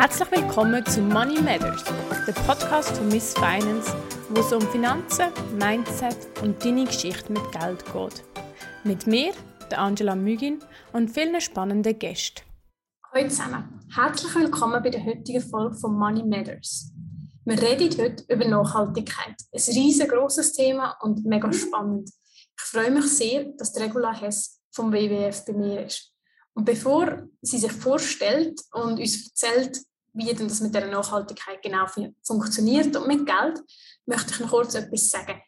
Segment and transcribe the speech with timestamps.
[0.00, 1.82] Herzlich willkommen zu Money Matters,
[2.24, 3.92] der Podcast von Miss Finance,
[4.28, 5.26] wo es um Finanzen,
[5.58, 8.22] Mindset und deine Geschichte mit Geld geht.
[8.84, 9.32] Mit mir,
[9.72, 10.60] der Angela Mügin
[10.92, 12.42] und vielen spannenden Gästen.
[13.12, 16.92] Hallo zusammen, herzlich willkommen bei der heutigen Folge von Money Matters.
[17.44, 19.34] Wir reden heute über Nachhaltigkeit.
[19.52, 22.08] Ein riesengroßes Thema und mega spannend.
[22.56, 26.07] Ich freue mich sehr, dass Regula Hess vom WWF bei mir ist.
[26.58, 29.78] Und bevor sie sich vorstellt und uns erzählt,
[30.12, 31.86] wie denn das mit der Nachhaltigkeit genau
[32.20, 33.60] funktioniert und mit Geld,
[34.06, 35.40] möchte ich noch kurz etwas sagen.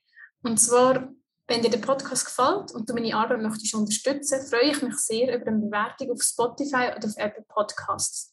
[0.45, 1.12] Und zwar,
[1.48, 5.34] wenn dir der Podcast gefällt und du meine Arbeit möchtest unterstützen, freue ich mich sehr
[5.34, 8.32] über eine Bewertung auf Spotify oder auf Apple Podcasts.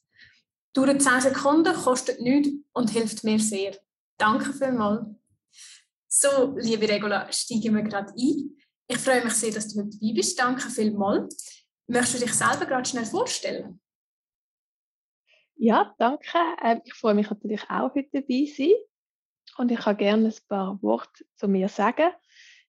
[0.73, 3.76] Dauert 10 Sekunden, kostet nichts und hilft mir sehr.
[4.20, 5.16] Danke vielmals.
[6.07, 8.55] So, liebe Regula, steigen wir gerade ein.
[8.88, 10.38] Ich freue mich sehr, dass du heute dabei bist.
[10.38, 11.66] Danke vielmals.
[11.88, 13.80] Möchtest du dich selber gerade schnell vorstellen?
[15.55, 16.38] Ja, danke.
[16.62, 18.74] Ähm, ich freue mich natürlich auch heute dabei sein.
[19.57, 22.12] Und ich kann gerne ein paar Worte zu mir sagen.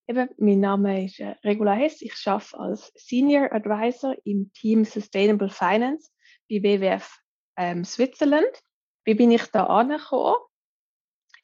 [0.06, 2.00] Eben, mein Name ist äh, Regula Hess.
[2.00, 6.10] Ich arbeite als Senior Advisor im Team Sustainable Finance
[6.48, 7.18] bei WWF
[7.56, 8.62] ähm, Switzerland.
[9.04, 10.36] Wie bin ich da angekommen?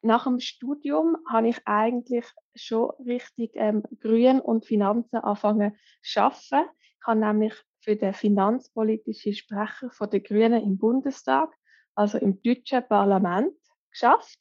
[0.00, 6.70] Nach dem Studium habe ich eigentlich schon richtig ähm, Grün und Finanzen angefangen zu arbeiten.
[7.04, 11.54] Ich habe nämlich für den finanzpolitischen Sprecher von der Grünen im Bundestag,
[11.94, 13.52] also im deutschen Parlament,
[13.90, 14.38] geschafft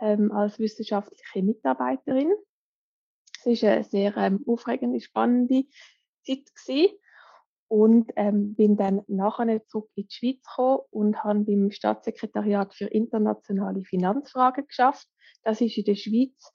[0.00, 2.32] ähm, als wissenschaftliche Mitarbeiterin.
[3.44, 5.66] Es war eine sehr ähm, aufregende, spannende
[6.26, 6.98] Zeit gewesen.
[7.68, 12.86] und ähm, bin dann nachher zurück in die Schweiz gekommen und habe beim Staatssekretariat für
[12.86, 15.06] internationale Finanzfragen geschafft.
[15.44, 16.52] Das ist in der Schweiz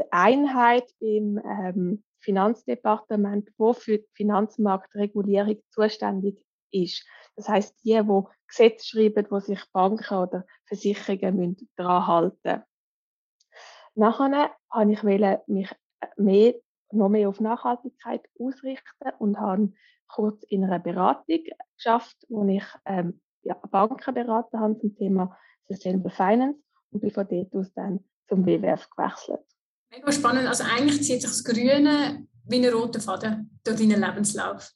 [0.00, 6.36] die Einheit beim ähm, Finanzdepartement, wo für die Finanzmarktregulierung zuständig
[6.70, 7.06] ist.
[7.36, 12.62] Das heißt, die, wo Gesetze schreiben, wo sich Banken oder Versicherungen müssen daran halten.
[13.94, 15.70] Nachher habe ich mich
[16.18, 16.54] mehr,
[16.92, 19.72] noch mehr auf Nachhaltigkeit ausrichten und habe
[20.08, 21.44] kurz in einer Beratung
[21.76, 25.34] geschafft, wo ich ähm, ja, Banken beraten habe zum Thema
[25.66, 29.40] Sustainable Finance und bin von dort aus dann zum WWF gewechselt.
[29.90, 30.48] Mega spannend.
[30.48, 34.72] Also eigentlich zieht sich das Grüne wie ein roter Faden durch deinen Lebenslauf.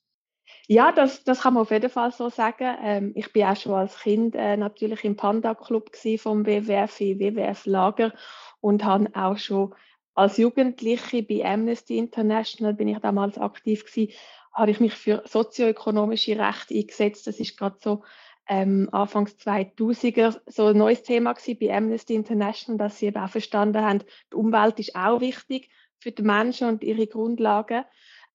[0.68, 2.76] Ja, das, das kann man auf jeden Fall so sagen.
[2.82, 8.12] Ähm, ich bin auch schon als Kind äh, natürlich im Panda-Club vom WWF, im WWF-Lager
[8.60, 9.74] und habe auch schon
[10.14, 14.12] als Jugendliche bei Amnesty International bin ich damals aktiv gewesen,
[14.52, 17.26] habe ich mich für sozioökonomische Rechte eingesetzt.
[17.26, 18.04] Das ist gerade so
[18.48, 23.30] ähm, Anfangs 2000er so ein neues Thema gewesen bei Amnesty International, dass sie eben auch
[23.30, 25.70] verstanden haben, die Umwelt ist auch wichtig
[26.00, 27.84] für die Menschen und ihre Grundlagen.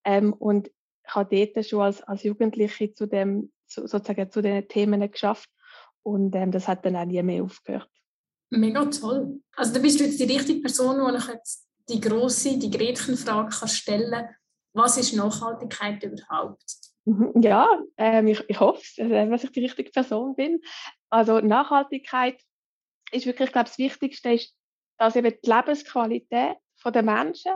[0.04, 0.72] Ähm, und
[1.06, 5.50] ich habe dort schon als, als Jugendliche zu dem, zu, sozusagen zu den Themen geschafft
[6.04, 7.90] und ähm, das hat dann auch nie mehr aufgehört.
[8.50, 9.42] Mega toll.
[9.56, 13.50] Also da bist du jetzt die richtige Person, die ich jetzt die große, die Gretchenfrage
[13.50, 14.30] kann stellen
[14.74, 16.87] Was ist Nachhaltigkeit überhaupt?
[17.42, 20.62] Ja, ähm, ich, ich hoffe, äh, dass ich die richtige Person bin.
[21.10, 22.42] Also Nachhaltigkeit
[23.12, 24.54] ist wirklich, ich glaube, das Wichtigste ist,
[24.98, 27.54] dass eben die Lebensqualität der Menschen,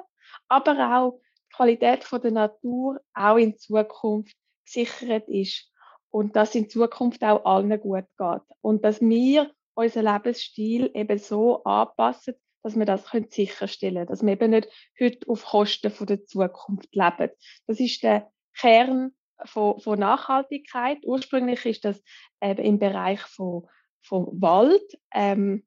[0.47, 1.19] aber auch
[1.49, 4.35] die Qualität der Natur auch in Zukunft
[4.65, 5.71] gesichert ist
[6.09, 11.63] und dass in Zukunft auch allen gut geht und dass wir unseren Lebensstil eben so
[11.63, 14.69] anpassen, dass wir das können sicherstellen können, dass wir eben nicht
[14.99, 17.31] heute auf Kosten der Zukunft leben.
[17.67, 19.13] Das ist der Kern
[19.45, 20.99] von, von Nachhaltigkeit.
[21.03, 22.01] Ursprünglich ist das
[22.41, 23.67] eben im Bereich von,
[24.01, 25.63] von Wald ähm,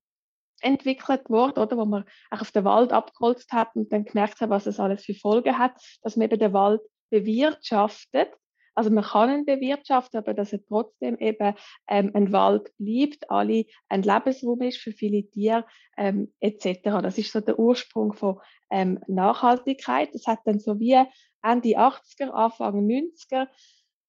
[0.61, 4.51] entwickelt worden, oder, wo man auch auf den Wald abgeholzt hat und dann gemerkt hat,
[4.51, 6.81] was es alles für Folgen hat, dass man eben den Wald
[7.11, 8.31] bewirtschaftet.
[8.75, 11.55] Also man kann ihn bewirtschaften, aber dass er trotzdem eben
[11.89, 15.65] ähm, ein Wald bleibt, alle ein Lebensraum ist für viele Tiere
[15.97, 16.81] ähm, etc.
[16.83, 20.13] Das ist so der Ursprung von ähm, Nachhaltigkeit.
[20.13, 20.99] Das hat dann so wie
[21.45, 23.49] Ende 80er, Anfang 90er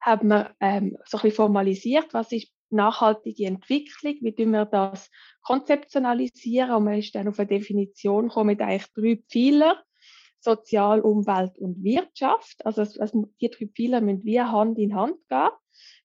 [0.01, 5.09] haben wir ähm, so ein bisschen formalisiert, was ist nachhaltige Entwicklung, wie tun wir das
[5.41, 9.83] konzeptionalisieren und man ist dann auf eine Definition gekommen mit eigentlich drei Pfeiler,
[10.39, 12.65] Sozial, Umwelt und Wirtschaft.
[12.65, 15.49] Also, also die drei Pfeiler müssen wie Hand in Hand gehen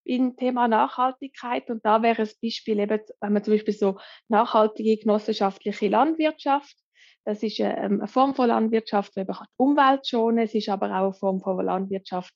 [0.04, 1.70] im Thema Nachhaltigkeit.
[1.70, 3.98] Und da wäre ein Beispiel eben, wenn man zum Beispiel so
[4.28, 6.76] nachhaltige genossenschaftliche Landwirtschaft
[7.24, 10.44] das ist äh, ähm, eine Form von Landwirtschaft, die die Umwelt schonen.
[10.44, 12.34] Es ist aber auch eine Form von Landwirtschaft,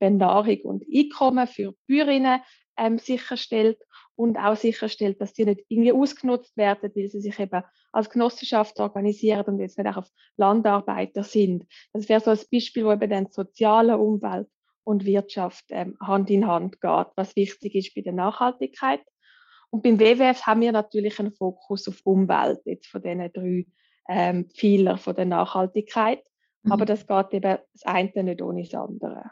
[0.00, 2.40] die Nahrung und Einkommen für Bäuerinnen
[2.76, 3.78] ähm, sicherstellt
[4.16, 8.78] und auch sicherstellt, dass die nicht irgendwie ausgenutzt werden, weil sie sich eben als Genossenschaft
[8.80, 11.64] organisieren und jetzt nicht auch auf Landarbeiter sind.
[11.92, 14.48] Das wäre so ein Beispiel, wo eben dann soziale Umwelt
[14.82, 19.00] und Wirtschaft ähm, Hand in Hand geht, was wichtig ist bei der Nachhaltigkeit.
[19.70, 23.66] Und beim WWF haben wir natürlich einen Fokus auf Umwelt, jetzt von diesen drei
[24.08, 26.22] ähm, Pfeiler von der Nachhaltigkeit.
[26.62, 26.72] Mhm.
[26.72, 29.30] Aber das geht eben das eine nicht ohne das andere.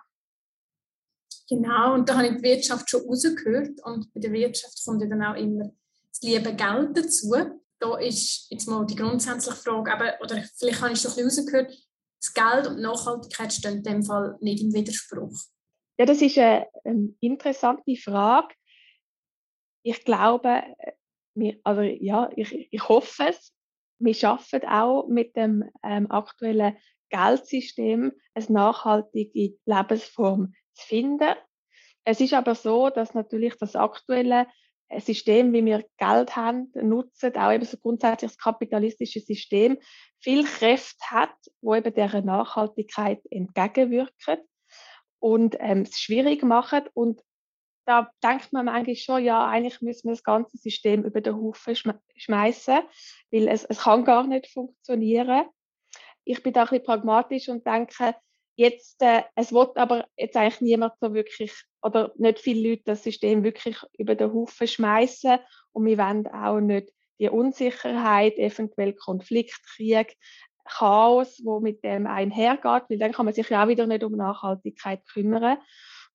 [1.48, 3.80] Genau, und da habe ich die Wirtschaft schon rausgehört.
[3.84, 5.70] Und bei der Wirtschaft kommt dann auch immer
[6.10, 7.34] das liebe Geld dazu.
[7.78, 11.44] Da ist jetzt mal die grundsätzliche Frage, aber, oder vielleicht habe ich es ein bisschen
[11.44, 11.74] rausgehört,
[12.20, 15.36] das Geld und Nachhaltigkeit stehen in dem Fall nicht im Widerspruch.
[15.98, 18.54] Ja, das ist eine, eine interessante Frage.
[19.84, 20.62] Ich glaube,
[21.34, 23.52] wir, also ja, ich, ich hoffe es.
[24.04, 26.76] Wir schaffen auch mit dem ähm, aktuellen
[27.10, 31.34] Geldsystem eine nachhaltige Lebensform zu finden.
[32.04, 34.48] Es ist aber so, dass natürlich das aktuelle
[34.88, 39.78] äh, System, wie wir Geld haben, nutzen, auch eben so grundsätzlich das kapitalistische System,
[40.18, 44.38] viel Kräfte hat, wo eben dieser Nachhaltigkeit entgegenwirken
[45.20, 46.88] und ähm, es schwierig machen.
[46.94, 47.22] Und
[47.84, 51.76] da denkt man eigentlich schon, ja, eigentlich müssen wir das ganze System über den Haufen
[52.16, 52.80] schmeißen,
[53.30, 55.46] weil es, es kann gar nicht funktionieren.
[56.24, 58.14] Ich bin da ein bisschen pragmatisch und denke,
[58.56, 61.52] jetzt, äh, es wird aber jetzt eigentlich niemand so wirklich,
[61.82, 65.38] oder nicht viele Leute das System wirklich über den Haufen schmeißen
[65.72, 70.16] und wir wollen auch nicht die Unsicherheit, eventuell Konflikt, Krieg,
[70.64, 74.12] Chaos, wo mit dem einhergeht, weil dann kann man sich ja auch wieder nicht um
[74.12, 75.58] Nachhaltigkeit kümmern.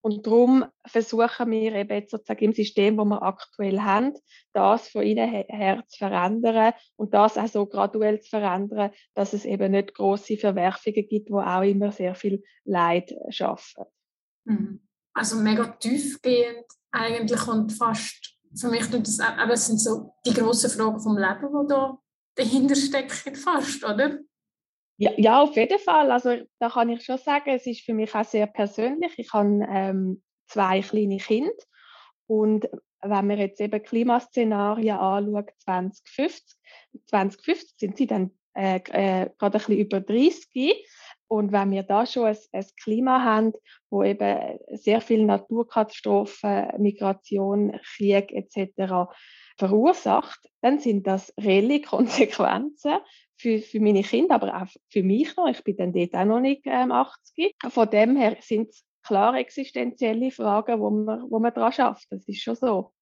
[0.02, 4.14] Und darum versuchen wir eben sozusagen im System, wo wir aktuell haben,
[4.54, 9.44] das von innen her zu verändern und das auch so graduell zu verändern, dass es
[9.44, 13.86] eben nicht große Verwerfungen gibt, wo auch immer sehr viel Leid schaffen.
[14.46, 14.82] Mhm.
[15.14, 20.34] Also mega tiefgehend eigentlich und fast für mich tut das aber es sind so die
[20.34, 21.98] grossen Fragen vom Leben, die da
[22.36, 24.20] dahinter stecken fast, oder?
[24.98, 26.12] Ja, ja, auf jeden Fall.
[26.12, 29.14] Also da kann ich schon sagen, es ist für mich auch sehr persönlich.
[29.18, 31.52] Ich habe ähm, zwei kleine Kinder
[32.26, 32.68] und
[33.02, 36.58] wenn man jetzt eben Klimaszenarien anschaut, 2050,
[37.06, 40.84] 2050 sind sie dann äh, äh, gerade ein bisschen über 30
[41.28, 43.54] und wenn wir da schon ein, ein Klima haben,
[43.92, 49.12] wo eben sehr viele Naturkatastrophen, Migration, Krieg etc.
[49.58, 52.98] verursacht, dann sind das reelle Konsequenzen
[53.38, 55.48] für, für meine Kinder, aber auch für mich noch.
[55.48, 57.56] Ich bin dann dort auch noch nicht ähm, 80.
[57.70, 62.08] Von dem her sind es klare existenzielle Fragen, wo man, wo man daran schafft.
[62.10, 62.94] Das ist schon so.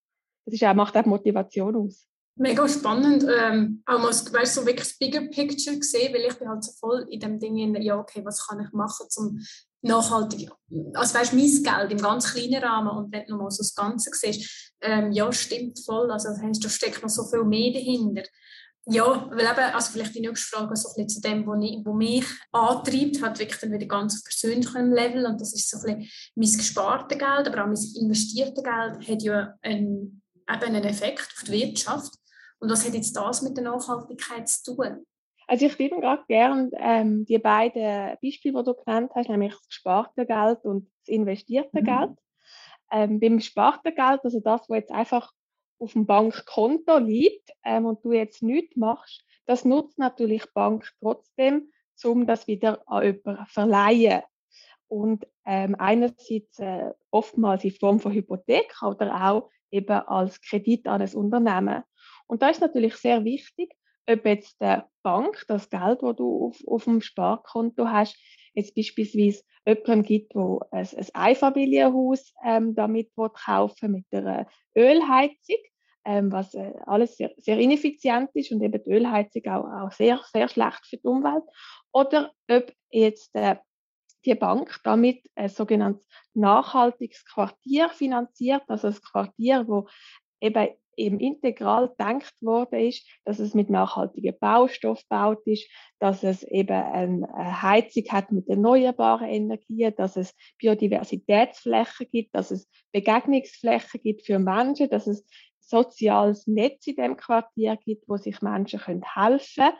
[0.46, 2.06] Das ist auch, macht auch Motivation aus.
[2.38, 3.24] Mega spannend.
[3.24, 6.74] Ähm, auch mal weißt, so wirklich das Bigger Picture gesehen, weil ich bin halt so
[6.74, 9.40] voll in dem Ding, in, ja, okay, was kann ich machen, um
[9.82, 10.50] nachhaltig,
[10.96, 14.10] also weißt, mein Geld im ganz kleinen Rahmen und wenn du mal so das Ganze
[14.14, 18.24] siehst, ähm, ja, stimmt voll, also das heißt, da steckt noch so viel mehr dahinter.
[18.88, 21.84] Ja, weil eben, also vielleicht die nächste Frage so ein bisschen zu dem, was, ich,
[21.84, 25.78] was mich antreibt, hat wirklich dann wieder ganz auf persönlichem Level und das ist so
[25.88, 30.84] ein bisschen mein gespartes Geld, aber auch mein investiertes Geld hat ja einen, eben einen
[30.84, 32.14] Effekt auf die Wirtschaft.
[32.60, 35.06] Und was hat jetzt das mit der Nachhaltigkeit zu tun?
[35.48, 39.68] Also ich würde gerade gerne ähm, die beiden Beispiele, die du genannt hast, nämlich das
[39.68, 41.86] gesparte Geld und das investierte mhm.
[41.86, 42.20] Geld.
[42.92, 45.32] Ähm, beim gesparten Geld, also das, was jetzt einfach
[45.80, 50.92] auf dem Bankkonto liegt ähm, und du jetzt nichts machst, das nutzt natürlich die Bank
[51.00, 51.72] trotzdem,
[52.04, 54.22] um das wieder an jemanden zu verleihen.
[54.88, 61.02] Und ähm, einerseits äh, oftmals in Form von Hypothek oder auch eben als Kredit an
[61.02, 61.84] ein Unternehmen.
[62.28, 63.76] Und da ist natürlich sehr wichtig,
[64.08, 68.18] ob jetzt der Bank das Geld, das du auf, auf dem Sparkonto hast,
[68.56, 75.58] jetzt beispielsweise jemandem gibt, der ein, ein Einfamilienhaus ähm, damit kaufen mit einer Ölheizung,
[76.06, 80.22] ähm, was äh, alles sehr, sehr ineffizient ist und eben die Ölheizung auch, auch sehr,
[80.32, 81.44] sehr schlecht für die Umwelt.
[81.92, 83.56] Oder ob jetzt äh,
[84.26, 89.88] die Bank damit ein sogenanntes nachhaltiges Quartier finanziert, also ein Quartier, wo
[90.42, 96.44] eben eben integral gedacht worden ist, dass es mit nachhaltigen Baustoff gebaut ist, dass es
[96.44, 104.26] eben eine Heizung hat mit erneuerbaren Energien, dass es Biodiversitätsflächen gibt, dass es Begegnungsflächen gibt
[104.26, 105.26] für Menschen, dass es
[105.60, 109.78] soziales Netz in dem Quartier gibt, wo sich Menschen können helfen können.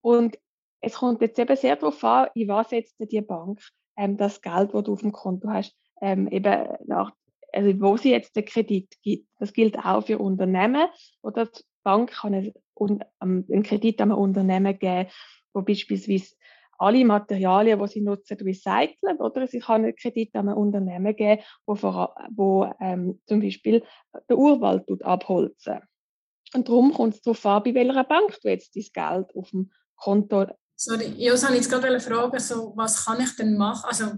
[0.00, 0.38] Und
[0.80, 3.60] es kommt jetzt eben sehr darauf an, in was setzt die Bank
[3.96, 7.12] ähm, das Geld, das du auf dem Konto hast, ähm, eben nach
[7.52, 9.28] also wo sie jetzt den Kredit gibt.
[9.38, 10.88] Das gilt auch für Unternehmen.
[11.22, 12.52] Oder die Bank kann
[13.20, 15.08] einen Kredit an ein Unternehmen geben,
[15.52, 16.34] wo beispielsweise
[16.78, 19.18] alle Materialien, die sie nutzen, recyceln.
[19.18, 23.82] Oder sie kann einen Kredit an ein Unternehmen geben, wo, vor, wo ähm, zum Beispiel
[24.28, 25.80] den Urwald abholzen.
[26.54, 29.70] Und darum kommt es darauf an, bei welcher Bank du jetzt dein Geld auf dem
[29.96, 30.46] Konto
[30.80, 33.82] Sorry, ich wollte jetzt gerade fragen, so, was kann ich denn machen?
[33.84, 34.12] Also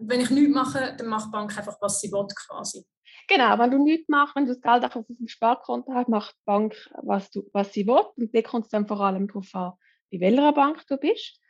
[0.00, 2.84] wenn ich nichts mache, dann macht die Bank einfach, was sie will, quasi.
[3.28, 6.34] Genau, wenn du nichts machst, wenn du das Geld auch auf dem Sparkonto hast, macht
[6.34, 8.04] die Bank, was, du, was sie will.
[8.16, 9.72] Und da kommt es dann vor allem darauf an,
[10.12, 11.40] bei welcher Bank du bist.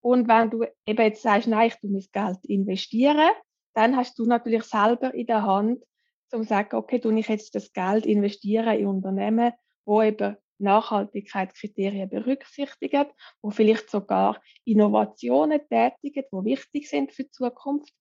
[0.00, 3.30] Und wenn du eben jetzt sagst, nein, ich tue mein Geld investieren,
[3.74, 5.84] dann hast du natürlich selber in der Hand,
[6.32, 9.52] um zu sagen, okay, tue ich jetzt das Geld investieren in Unternehmen,
[9.84, 13.06] wo eben Nachhaltigkeitskriterien berücksichtigen,
[13.42, 17.92] wo vielleicht sogar Innovationen tätigen, die wichtig sind für die Zukunft.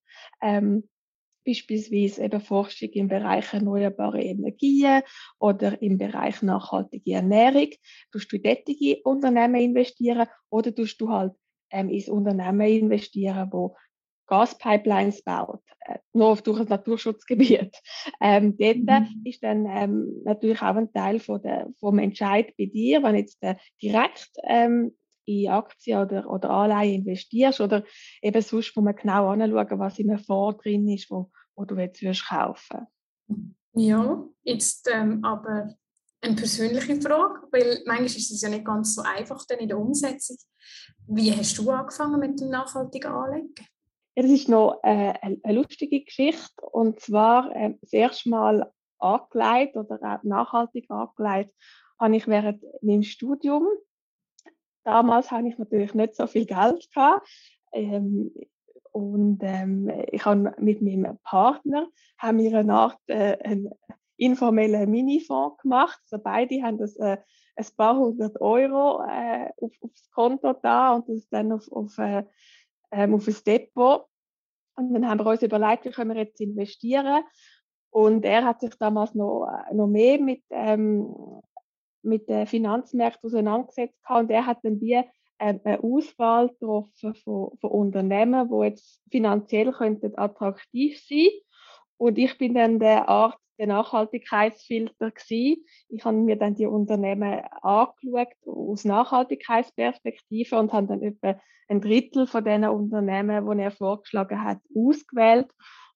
[0.42, 0.88] Ähm,
[1.46, 5.02] beispielsweise eben Forschung im Bereich erneuerbare Energien
[5.40, 7.70] oder im Bereich nachhaltige Ernährung.
[8.12, 11.34] Tust du solche Unternehmen investieren oder tust du halt
[11.72, 13.76] ähm, ins Unternehmen investieren, wo
[14.32, 17.76] Gaspipelines baut, äh, nur durch ein Naturschutzgebiet.
[18.24, 19.22] Ähm, dort mhm.
[19.26, 23.42] ist dann ähm, natürlich auch ein Teil von der, vom Entscheid bei dir, wenn jetzt
[23.42, 24.96] äh, direkt ähm,
[25.26, 27.84] in Aktien oder, oder Anleihen investierst oder
[28.22, 31.76] eben sonst, wo man genau anschauen, was in einem Fonds drin ist, wo, wo du
[31.76, 32.88] jetzt würdest kaufen.
[33.74, 35.76] Ja, jetzt ähm, aber
[36.22, 39.80] eine persönliche Frage, weil manchmal ist es ja nicht ganz so einfach dann in der
[39.80, 40.38] Umsetzung.
[41.08, 43.68] Wie hast du angefangen mit dem nachhaltigen Anlegen?
[44.16, 46.62] Ja, das ist noch äh, eine lustige Geschichte.
[46.72, 51.54] Und zwar äh, das erste Mal angelegt oder auch nachhaltig angelegt
[52.00, 53.68] habe ich während meinem Studium.
[54.84, 56.90] Damals hatte ich natürlich nicht so viel Geld.
[56.94, 57.28] Gehabt.
[57.72, 58.34] Ähm,
[58.92, 61.88] und ähm, ich habe mit meinem Partner
[62.18, 63.70] haben wir eine Art äh, einen
[64.18, 66.00] informellen Minifonds gemacht.
[66.10, 67.18] Also beide haben das, äh,
[67.56, 72.24] ein paar hundert Euro äh, auf, aufs Konto da und das dann auf, auf äh,
[72.92, 74.06] ähm, auf ein Depot.
[74.76, 77.24] Und dann haben wir uns überlegt, wie können wir jetzt investieren.
[77.90, 81.14] Und er hat sich damals noch, äh, noch mehr mit, ähm,
[82.04, 83.98] mit den Finanzmärkten auseinandergesetzt.
[84.08, 85.04] Und er hat dann wie
[85.40, 91.28] ähm, eine Auswahl getroffen von, von Unternehmen, die jetzt finanziell könnten attraktiv sein
[91.98, 95.64] Und ich bin dann der Art der Nachhaltigkeitsfilter gewesen.
[95.90, 101.40] Ich habe mir dann die Unternehmen angeschaut aus Nachhaltigkeitsperspektive und habe dann etwa
[101.70, 105.48] ein Drittel von den Unternehmen, die er vorgeschlagen hat, ausgewählt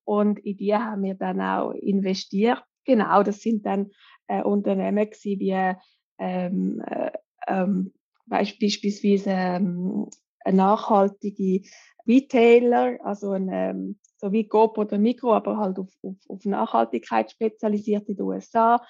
[0.04, 2.64] und in die haben wir dann auch investiert.
[2.86, 3.90] Genau, das sind dann
[4.28, 5.76] äh, Unternehmen gewesen, wie
[6.20, 7.12] ähm, äh,
[7.48, 7.94] ähm,
[8.28, 10.08] beispielsweise ähm,
[10.46, 11.68] nachhaltige
[12.08, 17.30] Retailer, also ein ähm, so wie Coop oder Mikro, aber halt auf, auf, auf Nachhaltigkeit
[17.30, 18.84] spezialisiert in den USA.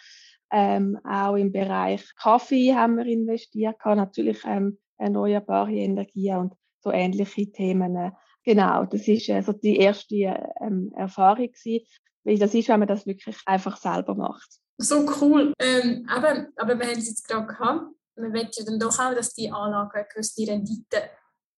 [0.50, 7.52] Ähm, auch im Bereich Kaffee haben wir investiert, natürlich ähm, erneuerbare Energien und so ähnliche
[7.52, 8.14] Themen.
[8.46, 10.16] Genau, das ist äh, so die erste
[10.62, 11.86] ähm, Erfahrung gewesen,
[12.24, 14.60] weil das ist, wenn man das wirklich einfach selber macht.
[14.78, 15.52] So cool.
[15.60, 17.92] Ähm, aber, aber wir haben es jetzt gerade gehabt.
[18.16, 21.10] Man will ja dann doch auch, dass die Anlagen eine gewisse Rendite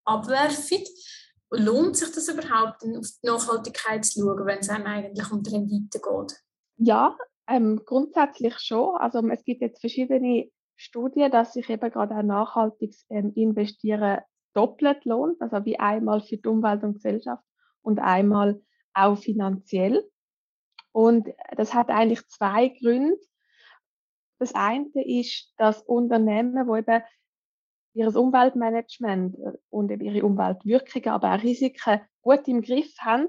[0.05, 0.83] abwerfen.
[1.49, 5.51] Lohnt sich das überhaupt, auf die Nachhaltigkeit zu schauen, wenn es einem eigentlich um die
[5.51, 6.43] Rendite geht?
[6.77, 8.97] Ja, ähm, grundsätzlich schon.
[8.97, 14.19] Also es gibt jetzt verschiedene Studien, dass sich eben gerade ein nachhaltiges ähm, Investieren
[14.53, 17.43] doppelt lohnt, also wie einmal für die Umwelt und Gesellschaft
[17.81, 18.61] und einmal
[18.93, 20.03] auch finanziell.
[20.91, 23.17] Und das hat eigentlich zwei Gründe.
[24.39, 27.01] Das eine ist, dass Unternehmen, wo eben
[27.97, 33.27] ihr Umweltmanagement äh, und ihre Umweltwirkungen, aber auch Risiken gut im Griff haben,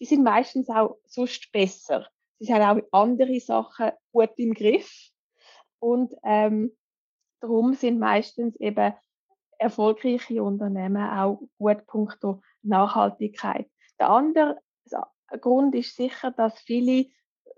[0.00, 2.06] die sind meistens auch sonst besser.
[2.38, 5.10] Sie haben auch andere Sachen gut im Griff.
[5.78, 6.76] Und ähm,
[7.40, 8.92] darum sind meistens eben
[9.58, 13.70] erfolgreiche Unternehmen auch gut punkto Nachhaltigkeit.
[13.98, 14.58] Der andere
[15.40, 17.06] Grund ist sicher, dass viele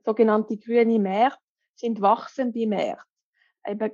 [0.05, 1.41] sogenannte grüne Märkte
[1.75, 3.05] sind wachsende Märkte.
[3.67, 3.91] Eben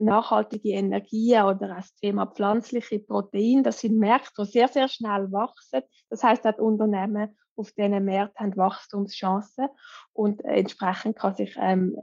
[0.00, 5.30] nachhaltige Energien oder auch das Thema pflanzliche Proteine, das sind Märkte, die sehr, sehr schnell
[5.32, 5.82] wachsen.
[6.10, 9.68] Das heißt, dass Unternehmen auf diesen Märkten haben Wachstumschancen
[10.12, 11.96] und entsprechend kann sich ähm,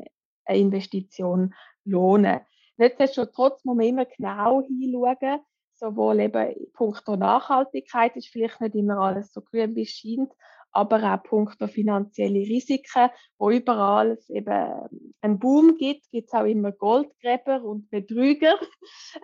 [0.46, 2.42] eine Investition lohnen.
[2.78, 5.42] Nichtsdestotrotz muss man immer genau hinschauen,
[5.74, 10.32] sowohl eben punkto Nachhaltigkeit ist vielleicht nicht immer alles so grün wie es scheint,
[10.72, 14.90] aber auch punkto finanzielle Risiken, wo überall es eben
[15.22, 18.56] einen Boom gibt, gibt es auch immer Goldgräber und Betrüger.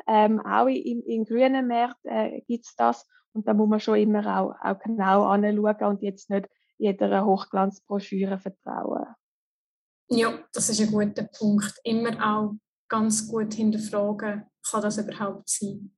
[0.10, 3.98] Ähm, auch in, in grünen Märkten äh, gibt es das und da muss man schon
[3.98, 9.06] immer auch, auch genau anschauen und jetzt nicht jeder Hochglanzbroschüre vertrauen.
[10.10, 11.74] Ja, das ist ein guter Punkt.
[11.84, 12.56] Immer auch
[12.88, 15.92] ganz gut hinterfragen, kann das überhaupt sein?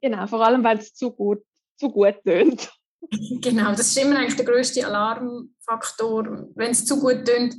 [0.00, 1.42] Genau, vor allem, weil es zu gut,
[1.78, 2.70] zu gut tönt.
[3.40, 6.48] Genau, das ist immer eigentlich der größte Alarmfaktor.
[6.54, 7.54] Wenn es zu gut tönt,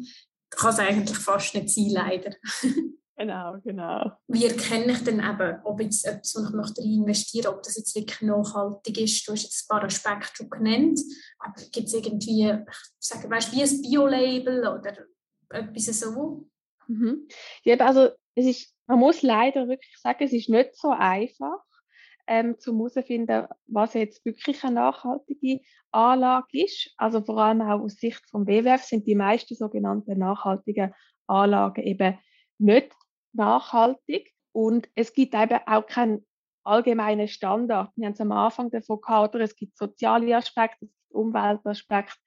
[0.49, 2.35] kann es eigentlich fast nicht sein, leider.
[3.19, 4.11] Genau, genau.
[4.27, 7.95] Wie erkenne ich denn eben, ob jetzt etwas, wo ich möchte investieren ob das jetzt
[7.95, 9.27] wirklich nachhaltig ist?
[9.27, 10.99] Du hast jetzt ein paar Aspekte schon genannt,
[11.39, 15.07] aber gibt es irgendwie, ich sage, weißt, wie ein Bio-Label oder
[15.49, 16.47] etwas so?
[16.87, 17.27] Mhm.
[17.63, 21.57] Ja, also es ist, man muss leider wirklich sagen, es ist nicht so einfach,
[22.27, 26.93] ähm, zu herausfinden, was jetzt wirklich eine nachhaltige Anlage ist.
[26.97, 30.93] Also vor allem auch aus Sicht vom WWF sind die meisten sogenannten nachhaltigen
[31.27, 32.17] Anlagen eben
[32.57, 32.91] nicht
[33.33, 34.33] nachhaltig.
[34.51, 36.25] Und es gibt eben auch keinen
[36.63, 37.91] allgemeinen Standard.
[37.95, 39.43] Wir haben es am Anfang davon gehabt, oder?
[39.43, 42.17] es gibt soziale Aspekte, es gibt Umweltaspekte,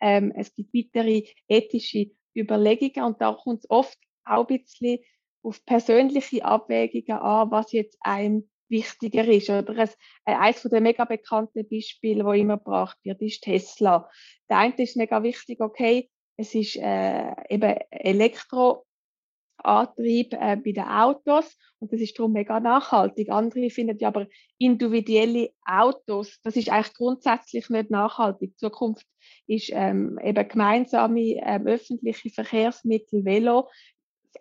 [0.00, 4.98] ähm, es gibt weitere ethische Überlegungen und da kommt es oft auch ein bisschen
[5.42, 9.50] auf persönliche Abwägungen an, was jetzt einem wichtiger ist.
[9.50, 9.94] Oder es,
[10.24, 14.08] äh, eines der mega bekannten Beispiele, wo immer gebracht wird, ist Tesla.
[14.48, 18.84] Der eine ist mega wichtig, okay, es ist äh, eben Elektroantrieb
[20.34, 23.30] äh, bei den Autos und das ist darum mega nachhaltig.
[23.30, 24.26] Andere finden ja aber
[24.58, 28.52] individuelle Autos, das ist eigentlich grundsätzlich nicht nachhaltig.
[28.52, 29.06] Die Zukunft
[29.46, 33.68] ist ähm, eben gemeinsame ähm, öffentliche Verkehrsmittel, Velo,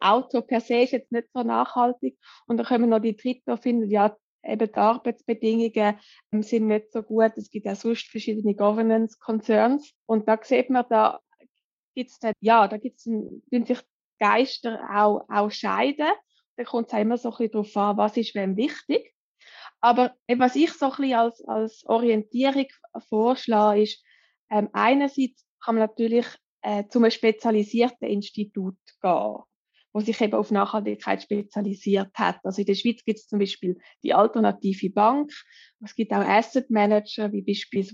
[0.01, 2.17] Auto per se ist jetzt nicht so nachhaltig.
[2.47, 5.99] Und dann kommen noch die Dritte, finden, ja, eben die Arbeitsbedingungen
[6.31, 7.31] ähm, sind nicht so gut.
[7.35, 9.93] Es gibt auch sonst verschiedene Governance Concerns.
[10.05, 11.19] Und da sieht man, da
[11.95, 13.79] gibt es ja, da gibt es, sich
[14.19, 16.11] Geister auch, auch scheiden.
[16.57, 19.13] Da kommt es immer so ein bisschen darauf an, was ist wem wichtig.
[19.81, 22.67] Aber was ich so ein bisschen als, als Orientierung
[23.09, 24.03] vorschlage, ist,
[24.49, 26.25] ähm, einerseits kann man natürlich
[26.61, 29.37] äh, zu einem spezialisierten Institut gehen
[29.95, 32.39] wo sich eben auf Nachhaltigkeit spezialisiert hat.
[32.43, 35.31] Also in der Schweiz gibt es zum Beispiel die alternative Bank.
[35.81, 37.87] Es gibt auch Asset Manager wie Beispiel,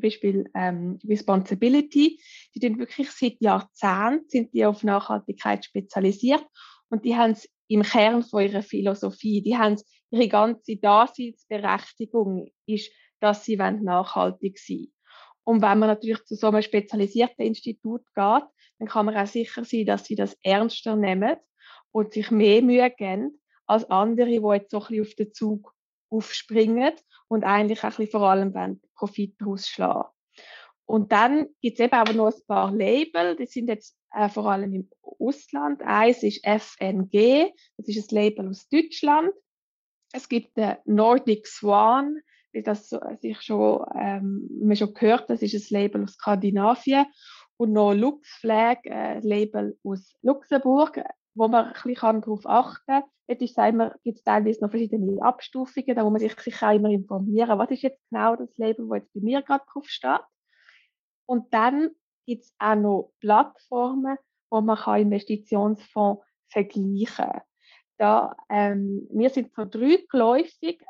[0.00, 2.20] Beispiel ähm, Responsibility.
[2.54, 6.46] Die sind wirklich seit Jahrzehnten sind die auf Nachhaltigkeit spezialisiert
[6.88, 9.42] und die haben es im Kern von ihrer Philosophie.
[9.42, 9.76] Die haben
[10.12, 14.92] ihre ganze Daseinsberechtigung ist, dass sie nachhaltig sein wollen.
[15.42, 18.44] Und wenn man natürlich zu so einem spezialisierten Institut geht,
[18.78, 21.36] dann kann man auch sicher sein, dass sie das ernster nehmen
[21.92, 25.74] und sich mehr Mühe geben als andere, die jetzt so ein bisschen auf den Zug
[26.10, 26.92] aufspringen
[27.28, 30.10] und eigentlich auch ein bisschen vor allem wollen, Profit rausschlagen.
[30.86, 34.50] Und dann gibt es eben aber noch ein paar Label, die sind jetzt äh, vor
[34.50, 35.82] allem im Ausland.
[35.82, 39.30] Eins ist FNG, das ist ein Label aus Deutschland.
[40.12, 42.18] Es gibt den Nordic Swan,
[42.52, 47.06] wie das sich schon, ähm, man schon gehört, das ist ein Label aus Skandinavien
[47.56, 51.02] und noch Lux Flag, ein Label aus Luxemburg,
[51.34, 53.02] wo man ein bisschen darauf achten kann.
[53.26, 53.56] Dort ist
[54.02, 57.70] gibt es teilweise noch verschiedene Abstufungen, da muss man sich sicher auch immer informieren, was
[57.70, 60.20] ist jetzt genau das Label, das jetzt bei mir gerade drauf steht.
[61.26, 61.90] Und dann
[62.26, 64.18] gibt es auch noch Plattformen,
[64.50, 67.40] wo man kann Investitionsfonds vergleichen
[67.98, 68.34] kann.
[68.50, 70.80] Ähm, wir sind so dreigeläufig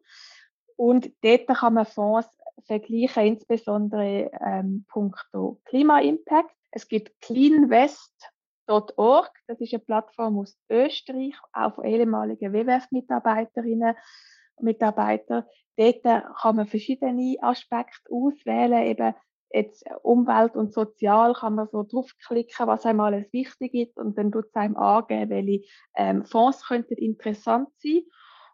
[0.75, 2.27] Und dort kann man Fonds
[2.65, 6.49] vergleichen, insbesondere ähm, punkto Klima-Impact.
[6.71, 13.95] Es gibt cleanwest.org, das ist eine Plattform aus Österreich, auch von ehemaligen WWF-Mitarbeiterinnen
[14.55, 15.43] und Mitarbeitern.
[15.77, 19.13] Dort kann man verschiedene Aspekte auswählen, eben
[19.51, 24.31] jetzt Umwelt und Sozial kann man so draufklicken, was einem alles wichtig ist und dann
[24.31, 28.01] tut es einem angeben, welche ähm, Fonds könnten interessant sein.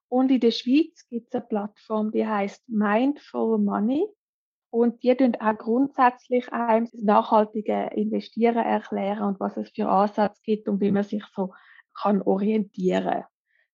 [0.08, 4.08] Und in der Schweiz gibt es eine Plattform, die heißt Mindful Money.
[4.70, 10.42] Und die tun auch grundsätzlich einem das nachhaltige Investieren erklären und was es für Ansätze
[10.44, 11.54] gibt und wie man sich so
[11.96, 13.24] kann orientieren.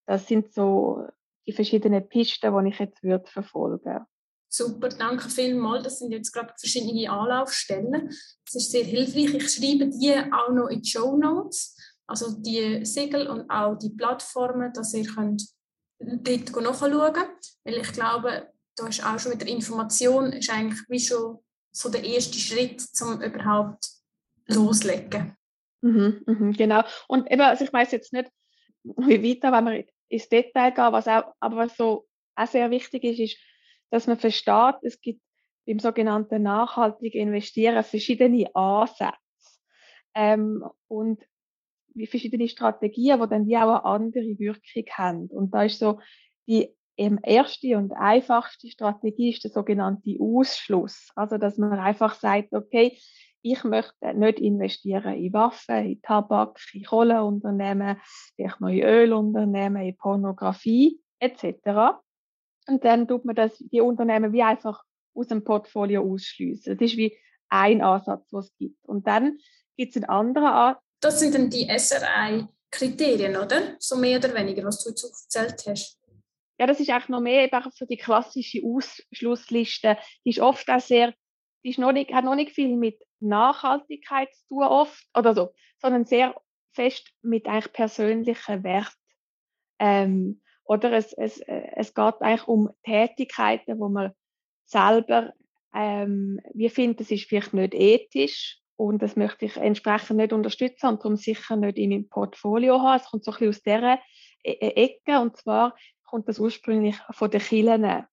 [0.06, 1.06] Das sind so
[1.46, 4.06] die verschiedenen Pisten, die ich jetzt würde verfolgen
[4.52, 5.84] Super, danke vielmals.
[5.84, 8.08] Das sind jetzt gerade verschiedene Anlaufstellen.
[8.44, 9.34] Das ist sehr hilfreich.
[9.34, 11.76] Ich schreibe die auch noch in die Show Notes,
[12.08, 15.44] also die Siegel und auch die Plattformen, dass ihr könnt
[16.00, 17.54] dort nachschauen könnt.
[17.62, 21.38] Weil ich glaube, da ist auch schon mit der Information ist eigentlich wie schon
[21.72, 23.88] so der erste Schritt, um überhaupt
[24.48, 25.36] loslegen.
[25.82, 26.82] Mhm, mh, genau.
[27.06, 28.28] Und eben, also ich weiß jetzt nicht,
[28.82, 33.04] wie weiter, wenn wir ins Detail gehen, was auch, aber was so auch sehr wichtig
[33.04, 33.36] ist, ist,
[33.90, 35.20] dass man versteht, es gibt
[35.66, 39.12] beim sogenannten nachhaltigen Investieren verschiedene Ansätze
[40.14, 41.22] ähm, und
[41.94, 45.26] wie verschiedene Strategien, die dann wie auch eine andere Wirkung haben.
[45.26, 46.00] Und da ist so
[46.46, 51.10] die ähm, erste und einfachste Strategie ist der sogenannte Ausschluss.
[51.14, 52.98] Also, dass man einfach sagt, okay,
[53.42, 57.96] ich möchte nicht investieren in Waffen, in Tabak, in Kohleunternehmen,
[58.36, 61.96] vielleicht noch in Ölunternehmen, in Pornografie etc.
[62.66, 66.76] Und dann tut man das, die Unternehmen wie einfach aus dem Portfolio ausschließen.
[66.76, 67.16] Das ist wie
[67.48, 68.84] ein Ansatz, was es gibt.
[68.86, 69.38] Und dann
[69.76, 70.82] gibt es einen anderen Ansatz.
[71.00, 73.76] Das sind dann die SRI-Kriterien, oder?
[73.78, 75.98] So mehr oder weniger, was du jetzt aufgezählt hast.
[76.58, 79.96] Ja, das ist eigentlich noch mehr eben so die klassische Ausschlussliste.
[80.24, 81.14] Die ist oft auch sehr,
[81.64, 85.54] die ist noch nicht, hat noch nicht viel mit Nachhaltigkeit zu tun, oft, oder so,
[85.80, 86.34] sondern sehr
[86.72, 88.92] fest mit eigentlich persönlichen Wert.
[89.78, 94.12] Ähm, oder es, es, es geht eigentlich um Tätigkeiten, wo man
[94.66, 95.32] selber
[95.74, 100.86] ähm, wir finden, das ist vielleicht nicht ethisch und das möchte ich entsprechend nicht unterstützen
[100.86, 103.00] und darum sicher nicht in meinem Portfolio haben.
[103.00, 103.98] Es kommt so ein bisschen aus dieser
[104.44, 108.06] e-, e-, Ecke und zwar kommt das ursprünglich von den Kirchen.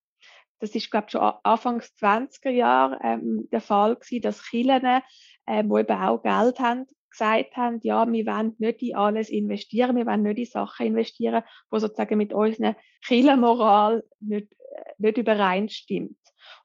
[0.59, 5.03] Das ist, glaube ich, schon Anfangs 20er Jahre ähm, der Fall gewesen, dass Kirchen,
[5.45, 9.95] ähm, wo eben auch Geld haben, gesagt haben, ja, wir wollen nicht in alles investieren,
[9.95, 11.43] wir wollen nicht in Sachen investieren,
[11.73, 16.17] die sozusagen mit unserer Kirchenmoral nicht, äh, nicht übereinstimmt.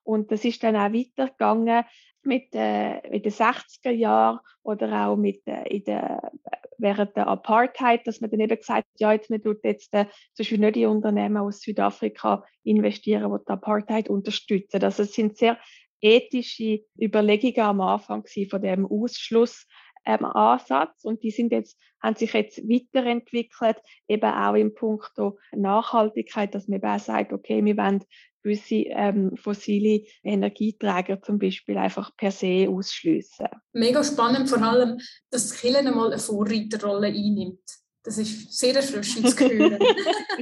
[0.04, 1.84] Und das ist dann auch weitergegangen
[2.24, 6.32] mit, äh, in den 60er Jahren oder auch mit, äh, in der,
[6.78, 10.06] während der Apartheid, dass man dann eben gesagt hat, ja, jetzt, man tut jetzt äh,
[10.34, 14.82] zum Beispiel nicht in Unternehmen aus Südafrika investieren, die die Apartheid unterstützen.
[14.82, 15.58] Also es sind sehr
[16.00, 19.66] ethische Überlegungen am Anfang von dem Ausschluss
[20.04, 23.76] ähm, Ansatz und die sind jetzt, haben sich jetzt weiterentwickelt,
[24.08, 25.12] eben auch im Punkt
[25.52, 28.04] Nachhaltigkeit, dass man eben auch sagt, okay, wir wollen
[28.42, 33.46] gewisse ähm, fossile Energieträger zum Beispiel einfach per se ausschliessen.
[33.72, 34.98] Mega spannend, vor allem,
[35.30, 37.60] dass Killen einmal eine Vorreiterrolle einnimmt.
[38.04, 39.78] Das ist sehr erfrischend zu hören.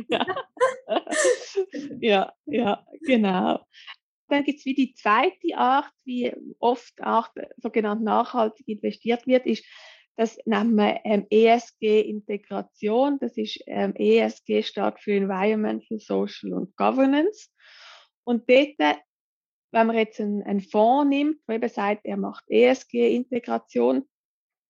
[0.09, 0.27] ja.
[2.01, 3.61] ja, ja, genau.
[4.31, 9.65] Dann gibt es wie die zweite Art, wie oft auch sogenannt nachhaltig investiert wird, ist,
[10.17, 13.19] das nennen wir ähm, ESG-Integration.
[13.21, 17.49] Das ist ähm, ESG steht für Environmental, Social und Governance.
[18.25, 18.99] Und dort,
[19.73, 24.07] wenn man jetzt einen, einen Fonds nimmt, der eben sagt, er macht ESG-Integration,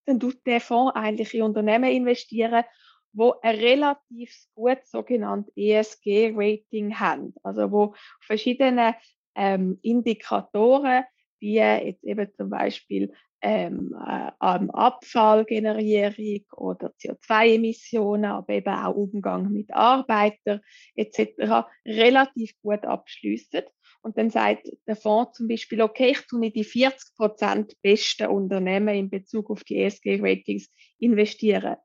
[0.06, 2.64] dann tut der Fonds eigentlich in Unternehmen investieren,
[3.12, 7.34] wo ein relativ gut sogenanntes ESG-Rating haben.
[7.42, 8.94] Also wo verschiedene
[9.34, 11.04] ähm, Indikatoren,
[11.38, 13.12] wie jetzt eben zum Beispiel
[13.42, 20.60] ähm, äh, Abfallgenerierung oder CO2-Emissionen, aber eben auch Umgang mit Arbeitern
[20.94, 21.66] etc.
[21.86, 23.62] relativ gut abschliessen.
[24.02, 28.94] Und dann sagt der Fonds zum Beispiel, okay, ich tue in die 40% besten Unternehmen
[28.94, 31.76] in Bezug auf die ESG-Ratings investieren.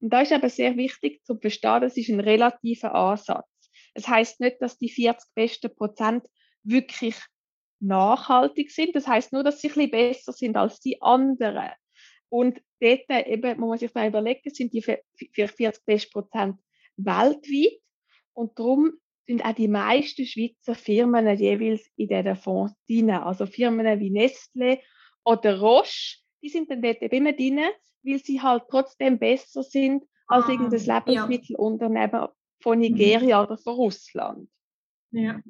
[0.00, 3.48] Und da ist aber sehr wichtig zu verstehen, das ist ein relativer Ansatz.
[3.94, 6.24] Es heißt nicht, dass die 40 besten Prozent
[6.66, 7.16] wirklich
[7.80, 8.94] nachhaltig sind.
[8.94, 11.70] Das heißt nur, dass sie ein bisschen besser sind als die anderen.
[12.28, 16.58] Und dort eben, muss man sich mal überlegen, sind die 40 best Prozent
[16.96, 17.80] weltweit.
[18.32, 18.92] Und darum
[19.26, 23.10] sind auch die meisten Schweizer Firmen jeweils in diesen Fonds drin.
[23.10, 24.80] Also Firmen wie Nestle
[25.24, 27.60] oder Roche, die sind dann dort eben immer drin,
[28.02, 32.32] weil sie halt trotzdem besser sind als ah, irgendein Lebensmittelunternehmen ja.
[32.60, 33.46] von Nigeria mhm.
[33.46, 34.48] oder von Russland.
[35.10, 35.40] Ja.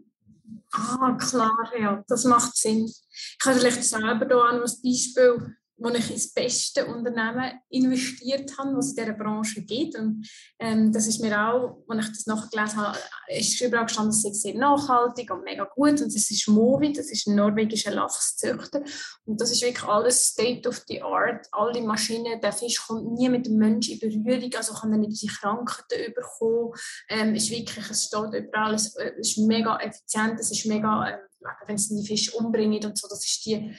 [0.73, 2.87] Ah, klar, ja, das macht Sinn.
[2.87, 8.91] Ich habe vielleicht selber hier ein Beispiel wo ich ins beste Unternehmen investiert habe, was
[8.91, 9.97] in dieser Branche gibt.
[9.97, 10.27] Und
[10.59, 14.55] ähm, das ist mir auch, als ich das nachgelesen habe, ist überall gestanden, es sehr
[14.55, 16.01] nachhaltig und mega gut.
[16.01, 18.83] Und das ist Movi, das ist ein norwegischer Lachszüchter.
[19.27, 21.47] Und das ist wirklich alles State of the Art.
[21.53, 25.23] Alle Maschinen, der Fisch kommt nie mit dem Menschen in Berührung, also kann er nicht
[25.23, 26.73] diese Krankheiten überkommen.
[27.11, 31.19] Ähm, ist wirklich, es steht überall, es ist mega effizient, es ist mega, äh,
[31.67, 33.75] wenn es die Fische umbringen und so, das ist die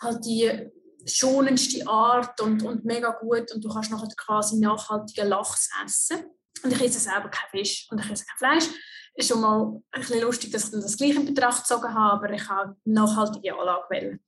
[0.00, 0.70] halt die
[1.06, 6.24] schonendste Art und, und mega gut und du kannst nachher quasi nachhaltigen Lachs essen.
[6.62, 8.70] Und ich esse selber keinen Fisch und ich esse kein Fleisch.
[9.14, 12.12] Ist schon mal ein bisschen lustig, dass ich dann das gleiche in Betracht gezogen habe,
[12.12, 14.20] aber ich habe nachhaltige Anlage wählen.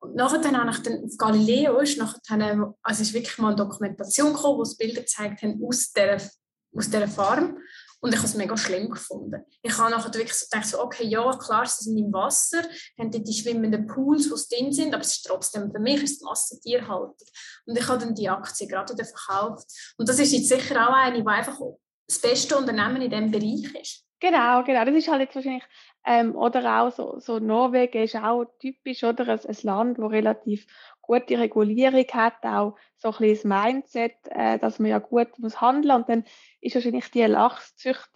[0.00, 3.56] Und nachher dann habe ich dann auf Galileo, ist nachher also ist wirklich mal eine
[3.56, 7.58] Dokumentation gekommen, wo es Bilder gezeigt haben aus dieser, aus dieser Farm.
[8.00, 9.44] Und ich habe es mega schlimm gefunden.
[9.62, 12.62] Ich habe nachher wirklich so gedacht, okay, ja, klar, sie sind im Wasser,
[12.98, 16.16] haben dort die schwimmenden Pools, die drin sind, aber es ist trotzdem, für mich ist
[16.16, 17.28] es Massentierhaltung.
[17.66, 19.66] Und ich habe dann die Aktie gerade wieder verkauft.
[19.96, 21.58] Und das ist jetzt sicher auch eine, die einfach
[22.06, 24.04] das beste Unternehmen in diesem Bereich ist.
[24.20, 24.84] Genau, genau.
[24.84, 25.64] Das ist halt jetzt wahrscheinlich,
[26.04, 29.28] ähm, oder auch so, so Norwegen ist auch typisch, oder?
[29.28, 30.66] Ein, ein Land, das relativ
[31.08, 35.60] gute Regulierung hat, auch so ein bisschen das Mindset, äh, dass man ja gut muss
[35.60, 36.24] handeln und dann
[36.60, 38.10] ist wahrscheinlich die Lachszucht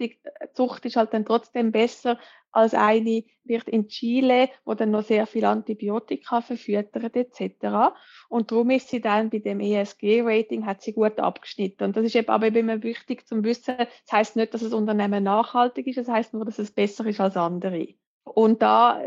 [0.52, 2.18] Zucht ist halt dann trotzdem besser
[2.52, 7.94] als eine wird in Chile, wo dann noch sehr viel Antibiotika verfüttert etc.
[8.28, 11.84] Und darum ist sie dann bei dem ESG-Rating hat sie gut abgeschnitten.
[11.84, 13.76] Und das ist eben aber immer wichtig zum Wissen.
[13.78, 17.20] Das heißt nicht, dass das Unternehmen nachhaltig ist, das heißt nur, dass es besser ist
[17.20, 17.94] als andere.
[18.24, 19.02] Und da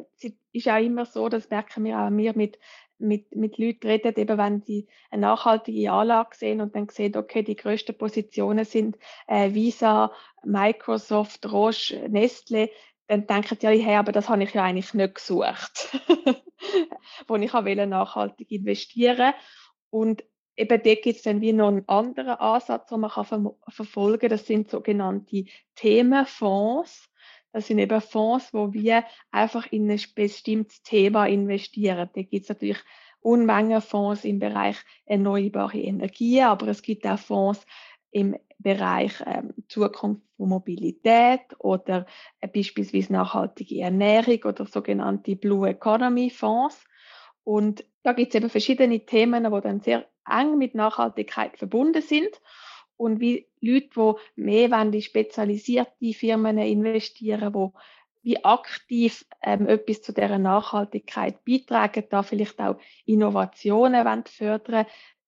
[0.51, 2.59] ist auch immer so, das merken wir auch wir mit
[2.97, 7.43] mit, mit Leuten reden, eben wenn sie eine nachhaltige Anlage sehen und dann sehen, okay,
[7.43, 10.11] die größten Positionen sind äh, Visa,
[10.43, 12.69] Microsoft, Roche, Nestle,
[13.07, 15.97] dann denken sie, hey, aber das habe ich ja eigentlich nicht gesucht,
[17.27, 19.33] wo ich auch nachhaltig investieren
[19.89, 20.23] und
[20.55, 24.21] eben dort gibt es dann wie noch einen anderen Ansatz, den man kann ver verfolgen
[24.21, 24.29] kann.
[24.29, 27.09] Das sind sogenannte Themenfonds.
[27.55, 32.09] Das sind eben Fonds, wo wir einfach in ein bestimmtes Thema investieren.
[32.13, 32.79] Da gibt es natürlich
[33.21, 37.65] Unmengen Fonds im Bereich erneuerbare Energie, aber es gibt auch Fonds
[38.11, 42.05] im Bereich ähm, Zukunft von Mobilität oder
[42.41, 46.83] äh, beispielsweise nachhaltige Ernährung oder sogenannte Blue Economy Fonds.
[47.45, 52.41] Und da gibt es eben verschiedene Themen, die dann sehr eng mit Nachhaltigkeit verbunden sind
[52.97, 53.89] und wie Leute,
[54.37, 57.69] die mehr in spezialisierte Firmen investieren, die
[58.25, 64.87] wie aktiv ähm, etwas zu dieser Nachhaltigkeit beitragen, da vielleicht auch Innovationen wollen fördern,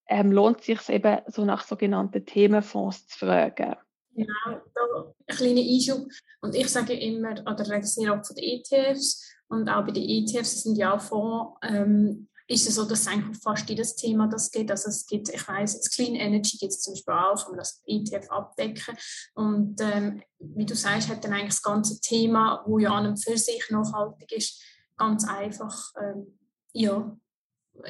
[0.10, 3.76] ähm, lohnt sich eben so nach sogenannten Themenfonds zu fragen.
[4.16, 4.34] Genau,
[4.74, 6.08] da ein kleiner Einschub.
[6.42, 10.10] Und ich sage immer, oder rede sehr oft von den ETFs, und auch bei den
[10.10, 14.52] ETFs sind ja auch Fonds ähm, ist es so, dass eigentlich fast jedes Thema das
[14.52, 14.72] geht.
[14.72, 17.60] Also es gibt, ich weiß, das Clean Energy gibt es zum Beispiel auch, kann man
[17.60, 18.98] das ETF abdecken.
[19.36, 23.24] Und ähm, wie du sagst, hat dann eigentlich das ganze Thema, wo ja an und
[23.24, 24.64] für sich nachhaltig ist,
[24.96, 26.40] ganz einfach ähm,
[26.74, 27.18] ja,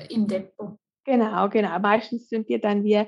[0.10, 0.78] im Depot.
[1.06, 1.80] Genau, genau.
[1.80, 3.06] Meistens sind die dann wie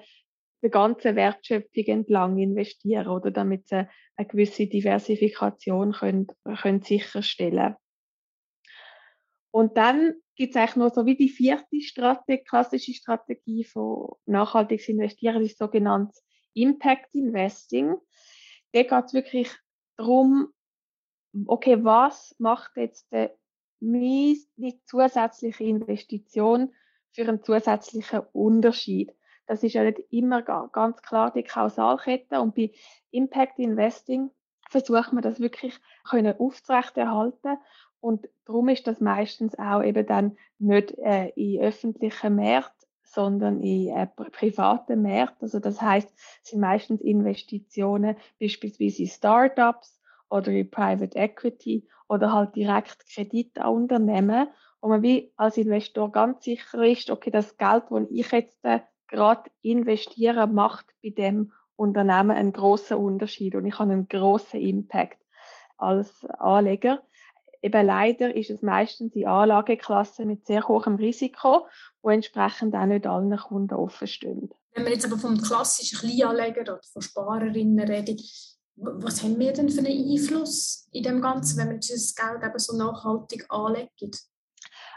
[0.62, 6.28] die ganze Wertschöpfung entlang investieren, oder damit sie eine gewisse Diversifikation können,
[6.62, 7.76] können sicherstellen
[9.52, 14.88] Und dann gibt es eigentlich noch so wie die vierte Strategie, klassische Strategie von nachhaltiges
[14.88, 16.18] Investieren, das sogenannte
[16.54, 17.94] Impact Investing.
[18.72, 19.52] Da geht es wirklich
[19.98, 20.54] darum,
[21.46, 23.06] okay, was macht jetzt
[23.82, 24.38] meine
[24.86, 26.74] zusätzliche Investition
[27.12, 29.14] für einen zusätzlichen Unterschied?
[29.46, 32.72] Das ist ja nicht immer ganz klar die Kausalkette und bei
[33.12, 34.32] Impact Investing
[34.70, 35.78] versucht man das wirklich
[36.10, 36.38] können
[38.02, 43.90] und darum ist das meistens auch eben dann nicht äh, in öffentlichen Märkten, sondern in
[43.90, 45.46] äh, privaten Märkten.
[45.46, 46.12] Also das heißt,
[46.44, 53.74] sind meistens Investitionen beispielsweise in Startups oder in Private Equity oder halt direkt Kredite an
[53.74, 54.48] Unternehmen,
[54.82, 58.80] wo man wie als Investor ganz sicher ist, okay, das Geld, das ich jetzt äh,
[59.08, 65.18] gerade investiere, macht bei dem Unternehmen einen großen Unterschied und ich habe einen großen Impact
[65.78, 67.02] als Anleger
[67.62, 71.68] eben leider ist es meistens die Anlageklasse mit sehr hohem Risiko,
[72.02, 74.50] wo entsprechend auch nicht allen Kunden offen stehen.
[74.74, 78.18] Wenn wir jetzt aber vom klassischen Kleinanleger oder von Sparerinnen reden,
[78.76, 82.60] was haben wir denn für einen Einfluss in dem Ganzen, wenn wir dieses Geld eben
[82.60, 84.12] so nachhaltig anlegen?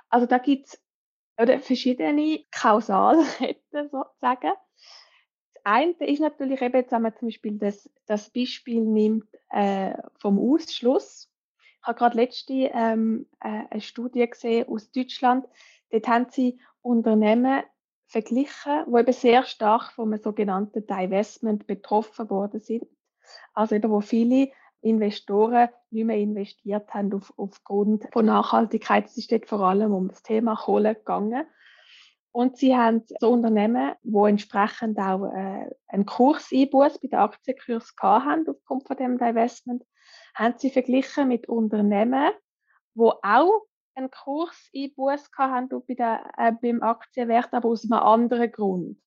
[0.08, 4.52] Also da gibt es verschiedene Kausalketten sozusagen.
[5.54, 10.38] Das eine ist natürlich eben, wenn man zum Beispiel das, das Beispiel nimmt äh, vom
[10.38, 11.31] Ausschluss,
[11.82, 15.46] ich habe gerade letzte ähm, äh, eine Studie gesehen aus Deutschland.
[15.90, 17.64] Dort haben sie Unternehmen
[18.06, 22.84] verglichen, die eben sehr stark vom sogenannten Divestment betroffen worden sind.
[23.52, 29.06] Also eben, wo viele Investoren nicht mehr investiert haben auf, aufgrund von Nachhaltigkeit.
[29.06, 31.46] Es ist dort vor allem um das Thema Kohle gegangen.
[32.30, 38.48] Und sie haben so Unternehmen, die entsprechend auch äh, einen Kurseinbuß bei der Aktienkurs haben
[38.48, 39.82] aufgrund von dem Divestment,
[40.34, 42.32] haben sie verglichen mit Unternehmen,
[42.94, 48.98] wo auch einen Kurseinbuß haben bei der, äh, beim Aktienwert, aber aus einem anderen Grund.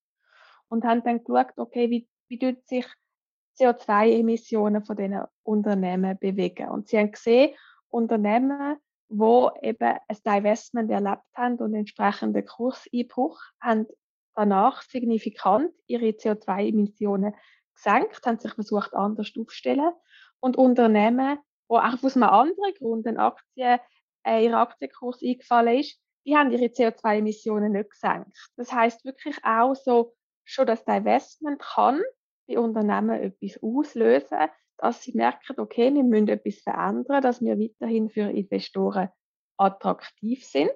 [0.67, 2.85] Und haben dann geschaut, okay, wie, wie tut sich
[3.57, 6.69] CO2-Emissionen von diesen Unternehmen bewegen.
[6.69, 7.55] Und sie haben gesehen,
[7.89, 13.87] Unternehmen, wo eben ein Divestment erlebt haben und entsprechenden Kurseinbruch, haben
[14.35, 17.33] danach signifikant ihre CO2-Emissionen
[17.75, 19.93] gesenkt, haben sich versucht, anders aufzustellen
[20.45, 23.79] und Unternehmen, wo auch aus einem anderen Grund ein Aktie,
[24.23, 28.37] äh, ihr Aktienkurs eingefallen ist, die haben ihre CO2-Emissionen nicht gesenkt.
[28.55, 31.99] Das heißt wirklich auch so, schon das Divestment kann
[32.47, 34.37] bei Unternehmen etwas auslösen,
[34.77, 39.09] dass sie merken, okay, wir müssen etwas verändern, dass wir weiterhin für Investoren
[39.57, 40.75] attraktiv sind.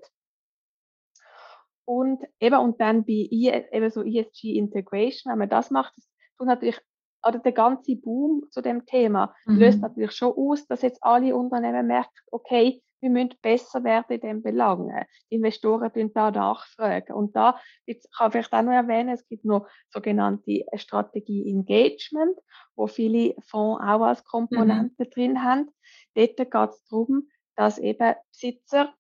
[1.86, 6.47] Und eben, und dann bei eben so ESG Integration, wenn man das macht, das tut
[6.47, 6.79] natürlich
[7.25, 9.58] oder der ganze Boom zu dem Thema mhm.
[9.58, 14.21] löst natürlich schon aus, dass jetzt alle Unternehmen merken, okay, wir müssen besser werden in
[14.21, 15.05] dem Belangen.
[15.29, 17.13] Die Investoren tun da nachfragen.
[17.13, 22.38] Und da jetzt kann ich vielleicht auch noch erwähnen, es gibt noch sogenannte Strategie Engagement,
[22.75, 25.10] wo viele Fonds auch als Komponente mhm.
[25.12, 25.69] drin haben.
[26.15, 28.93] Dort geht es darum, dass eben Besitzer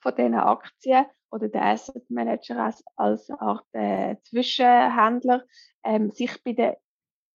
[0.00, 5.44] von diesen Aktien oder der Asset Manager als, als Art äh, Zwischenhändler
[5.84, 6.74] ähm, sich bei den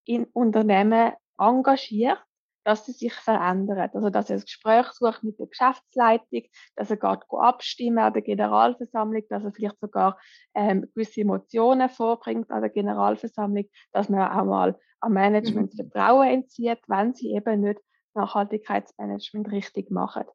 [0.06, 2.20] in Unternehmen engagiert,
[2.64, 3.90] dass sie sich verändern.
[3.94, 6.44] Also, dass er ein Gespräch sucht mit der Geschäftsleitung,
[6.76, 10.20] dass er geht abstimmen an der Generalversammlung, dass er vielleicht sogar
[10.54, 15.78] ähm, gewisse Emotionen vorbringt an der Generalversammlung, dass man auch mal am Management mhm.
[15.78, 17.80] Vertrauen entzieht, wenn sie eben nicht
[18.14, 20.26] Nachhaltigkeitsmanagement richtig machen.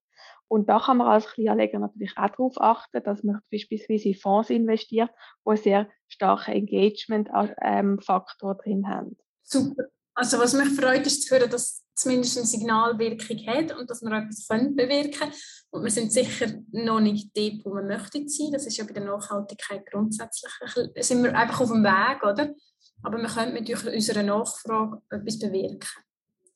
[0.48, 4.50] Und da kann man als Kleinanleger natürlich auch darauf achten, dass man beispielsweise in Fonds
[4.50, 5.11] investiert,
[5.44, 9.16] wo sehr starken Engagement-Faktor ähm, drin haben.
[9.46, 9.85] Super.
[10.14, 14.12] Also was mich freut, ist zu hören, dass zumindest eine Signalwirkung hat und dass wir
[14.12, 15.32] etwas bewirken können.
[15.70, 18.52] Und wir sind sicher noch nicht dort, wo wir möchten sein.
[18.52, 20.52] Das ist ja bei der Nachhaltigkeit grundsätzlich.
[21.00, 22.54] Sind wir einfach auf dem Weg, oder?
[23.02, 25.88] Aber wir können mit unserer Nachfrage etwas bewirken.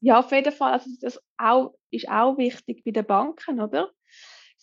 [0.01, 0.73] Ja, auf jeden Fall.
[0.73, 1.21] Also das
[1.91, 3.91] ist auch wichtig bei den Banken, oder?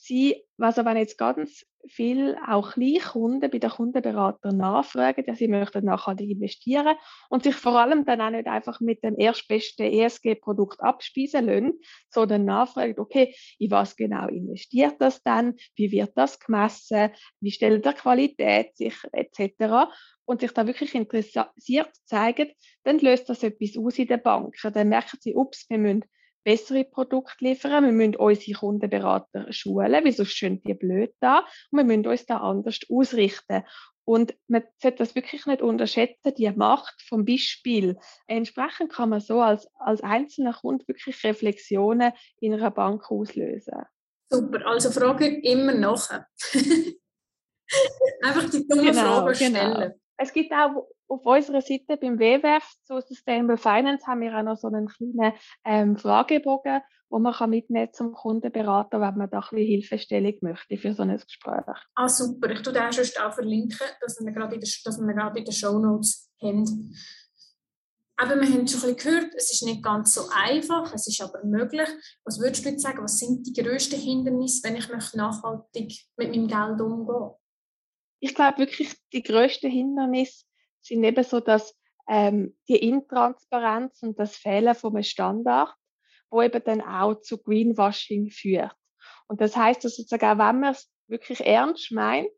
[0.08, 5.84] Sie, also wenn jetzt ganz viel auch Kleinkunden bei den Kundenberatern nachfragen, dass sie möchten
[5.84, 6.96] nachhaltig investieren
[7.30, 12.46] und sich vor allem dann auch nicht einfach mit dem erstbesten ESG-Produkt abspeisen lassen, sondern
[12.46, 17.94] nachfragen, okay, in was genau investiert das dann, wie wird das gemessen, wie stellt der
[17.94, 18.96] Qualität sich?
[19.12, 19.92] Etc
[20.28, 22.52] und sich da wirklich interessiert zeigen,
[22.84, 24.74] dann löst das etwas aus in den Banken.
[24.74, 26.04] Dann merken sie, ups, wir müssen
[26.48, 31.40] bessere Produkte liefern, wir müssen unsere Kundenberater schulen, weil sonst schön die blöd da
[31.72, 33.64] und wir müssen uns da anders ausrichten.
[34.06, 37.98] Und man sollte das wirklich nicht unterschätzen, die Macht vom Beispiel.
[38.28, 43.84] Entsprechend kann man so als, als einzelner Kunde wirklich Reflexionen in einer Bank auslösen.
[44.32, 46.28] Super, also Frage immer nachher.
[48.24, 49.54] Einfach die dumme genau, Fragen stellen.
[49.54, 49.96] Genau.
[50.18, 54.58] Es gibt auch auf unserer Seite beim WWF zu Sustainable Finance haben wir auch noch
[54.58, 59.42] so einen kleinen ähm, Fragebogen, wo man kann mitnehmen zum Kundenberater, wenn man da ein
[59.42, 61.78] bisschen Hilfestellung möchte für so ein Gespräch.
[61.96, 62.50] Ah, super.
[62.50, 66.96] Ich tue den sonst auch verlinken, dass wir gerade in den Show Notes haben.
[68.20, 71.22] Aber wir haben schon ein bisschen gehört, es ist nicht ganz so einfach, es ist
[71.22, 71.88] aber möglich.
[72.24, 76.48] Was würdest du jetzt sagen, was sind die grössten Hindernisse, wenn ich nachhaltig mit meinem
[76.48, 77.36] Geld umgehe?
[78.20, 80.46] Ich glaube wirklich, die grössten Hindernisse
[80.82, 81.76] sind eben so, dass
[82.08, 85.74] ähm, die Intransparenz und das Fehlen von einem Standard,
[86.30, 88.74] wo eben dann auch zu Greenwashing führt.
[89.28, 92.30] Und das heißt, dass sozusagen wenn man es wirklich ernst meint,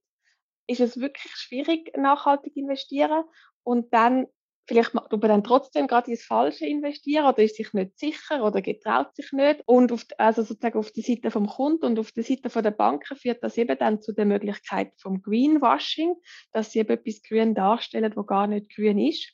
[0.68, 3.24] ist es wirklich schwierig, nachhaltig investieren
[3.64, 4.28] und dann
[4.70, 8.62] vielleicht tut man dann trotzdem gerade ins Falsche investieren oder ist sich nicht sicher oder
[8.62, 9.64] getraut sich nicht.
[9.66, 13.18] Und auf, also sozusagen auf der Seite vom Kunden und auf der Seite der Banken
[13.18, 16.14] führt das eben dann zu der Möglichkeit vom Greenwashing,
[16.52, 19.34] dass sie eben etwas grün darstellen, wo gar nicht grün ist.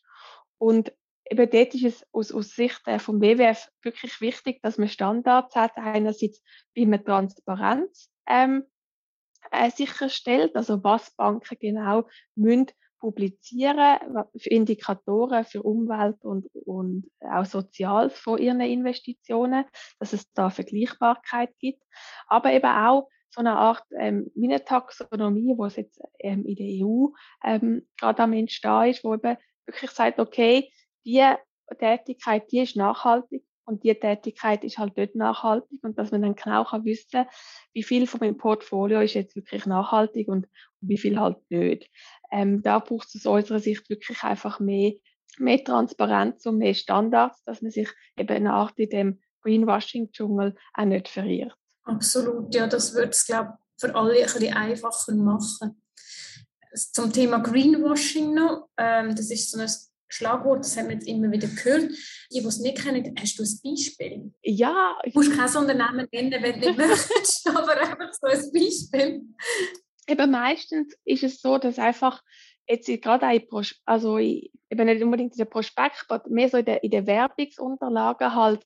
[0.58, 0.94] Und
[1.30, 5.74] eben dort ist es aus, aus Sicht vom WWF wirklich wichtig, dass man Standards hat,
[5.76, 6.42] einerseits
[6.74, 8.64] wie man Transparenz ähm,
[9.52, 12.68] äh, sicherstellt, also was Banken genau müssen
[13.06, 19.66] publizieren für Indikatoren für Umwelt und, und auch Soziales von ihren Investitionen,
[20.00, 21.84] dass es da Vergleichbarkeit gibt,
[22.26, 27.10] aber eben auch so eine Art ähm, wie wo es jetzt ähm, in der EU
[27.44, 29.38] ähm, gerade am Entstehen ist, wo eben
[29.68, 30.72] wirklich sagt, okay,
[31.06, 31.24] die
[31.78, 36.36] Tätigkeit, die ist nachhaltig und die Tätigkeit ist halt dort nachhaltig und dass man dann
[36.36, 37.26] genau kann wissen,
[37.74, 40.48] wie viel von meinem Portfolio ist jetzt wirklich nachhaltig und
[40.82, 41.90] wie viel halt nicht.
[42.32, 44.94] Ähm, da braucht es aus unserer Sicht wirklich einfach mehr,
[45.38, 51.56] mehr Transparenz und mehr Standards, dass man sich eben nach dem Greenwashing-Dschungel auch nicht verirrt.
[51.84, 55.82] Absolut, ja, das würde es, glaube ich, für alle ein bisschen einfacher machen.
[56.74, 59.70] Zum Thema Greenwashing noch, ähm, das ist so ein
[60.08, 61.92] Schlagwort, das haben wir jetzt immer wieder gehört.
[62.32, 64.34] Die, die es nicht kennen, hast du ein Beispiel?
[64.44, 64.96] Ja.
[65.04, 69.22] Du musst kein Unternehmen nennen, wenn du nicht möchtest, aber einfach so ein Beispiel.
[70.08, 72.22] Eben meistens ist es so, dass einfach
[72.68, 76.84] jetzt gerade auch also eben nicht unbedingt in der Prospekt, aber mehr so in der,
[76.84, 78.66] in der Werbungsunterlagen halt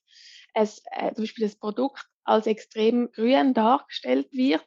[0.54, 4.64] es, äh, zum Beispiel das Produkt als extrem grün dargestellt wird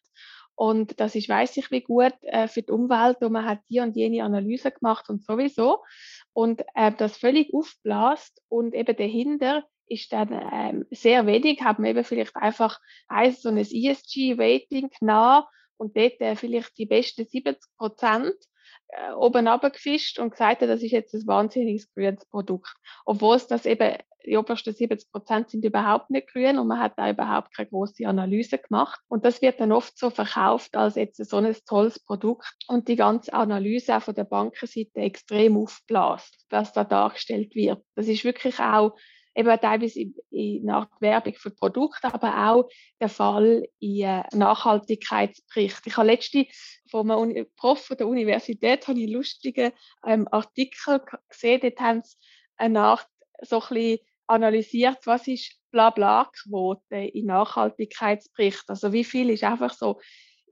[0.56, 3.80] und das ist, weiß ich wie gut, äh, für die Umwelt und man hat die
[3.80, 5.84] und jene Analyse gemacht und sowieso.
[6.34, 12.04] Und äh, das völlig aufblasst und eben dahinter ist dann ähm, sehr wenig, haben eben
[12.04, 18.36] vielleicht einfach ein so ein ESG-Rating nah und dort äh, vielleicht die besten 70 Prozent
[18.88, 22.74] äh, oben gefischt und gesagt das ist jetzt ein wahnsinniges grünes Produkt.
[23.06, 26.94] Obwohl es das eben, die obersten 70 Prozent sind überhaupt nicht grün und man hat
[26.98, 29.00] da überhaupt keine große Analyse gemacht.
[29.08, 32.96] Und das wird dann oft so verkauft als jetzt so ein tolles Produkt und die
[32.96, 37.84] ganze Analyse auch von der Bankenseite extrem aufblasst, was da dargestellt wird.
[37.96, 38.96] Das ist wirklich auch
[39.36, 42.70] eben teilweise in der Werbung für Produkte, aber auch
[43.02, 45.82] der Fall in äh, Nachhaltigkeitsbericht.
[45.86, 46.46] Ich habe letzte
[46.90, 49.72] von einem Prof von der Universität habe ich einen lustigen
[50.06, 52.16] ähm, Artikel gesehen, dort haben sie
[52.58, 53.08] eine Art
[53.42, 58.64] so ein bisschen analysiert, was ist Blabla-Quote in Nachhaltigkeitsbericht.
[58.68, 60.00] Also wie viel ist einfach so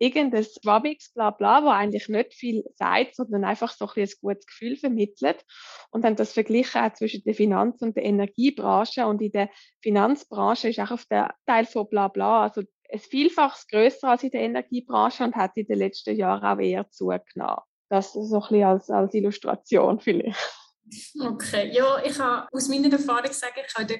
[0.01, 4.75] irgendein Schwabbiges Blabla, wo eigentlich nicht viel sagt, sondern einfach so ein, ein gutes Gefühl
[4.75, 5.45] vermittelt.
[5.91, 9.05] Und dann das Vergleichen auch zwischen der Finanz- und der Energiebranche.
[9.05, 9.49] Und in der
[9.81, 14.41] Finanzbranche ist auch auf der Teil von Blabla, also ein Vielfaches größer als in der
[14.41, 17.61] Energiebranche und hat in den letzten Jahren auch eher zugenommen.
[17.89, 20.60] Das so ein bisschen als, als Illustration vielleicht.
[21.19, 23.93] Okay, ja, ich habe aus meiner Erfahrung sagen, ich habe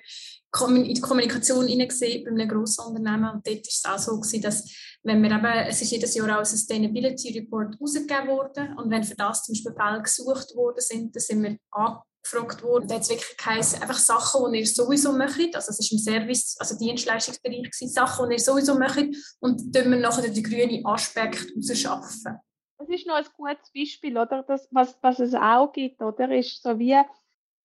[0.76, 4.42] in die Kommunikation hineingesehen bei einem grossen Unternehmen und dort war es auch so, gewesen,
[4.42, 4.70] dass
[5.04, 9.04] wenn wir eben, es ist jedes Jahr auch ein Sustainability Report rausgegeben worden und wenn
[9.04, 12.88] für das zum Beispiel Fälle gesucht worden sind, dann sind wir angefragt worden.
[12.88, 16.00] Da hat es wirklich geheißen, einfach Sachen, die ihr sowieso möchtet, also es ist im
[16.00, 20.86] Service, also Dienstleistungsbereich gewesen, Sachen, die ihr sowieso möchtet und dann wir nachher den grünen
[20.86, 22.38] Aspekt rausschaffen.
[22.82, 24.42] Das ist noch ein gutes Beispiel, oder?
[24.42, 26.36] Das, was, was es auch gibt, oder?
[26.36, 26.94] Ist so wie,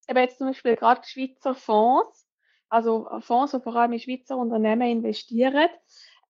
[0.08, 2.28] eben jetzt zum Beispiel gerade Schweizer Fonds,
[2.68, 5.70] also Fonds, die vor allem in Schweizer Unternehmen investieren,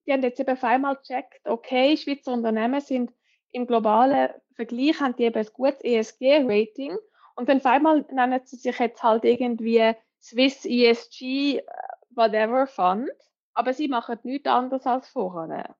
[0.07, 3.13] die haben jetzt eben auf einmal gecheckt, okay, Schweizer Unternehmen sind
[3.51, 6.97] im globalen Vergleich, haben die eben ein gutes ESG-Rating
[7.35, 11.61] und dann auf einmal nennen sie sich jetzt halt irgendwie Swiss ESG
[12.11, 13.11] whatever Fund,
[13.53, 15.75] aber sie machen nichts anderes als vorher.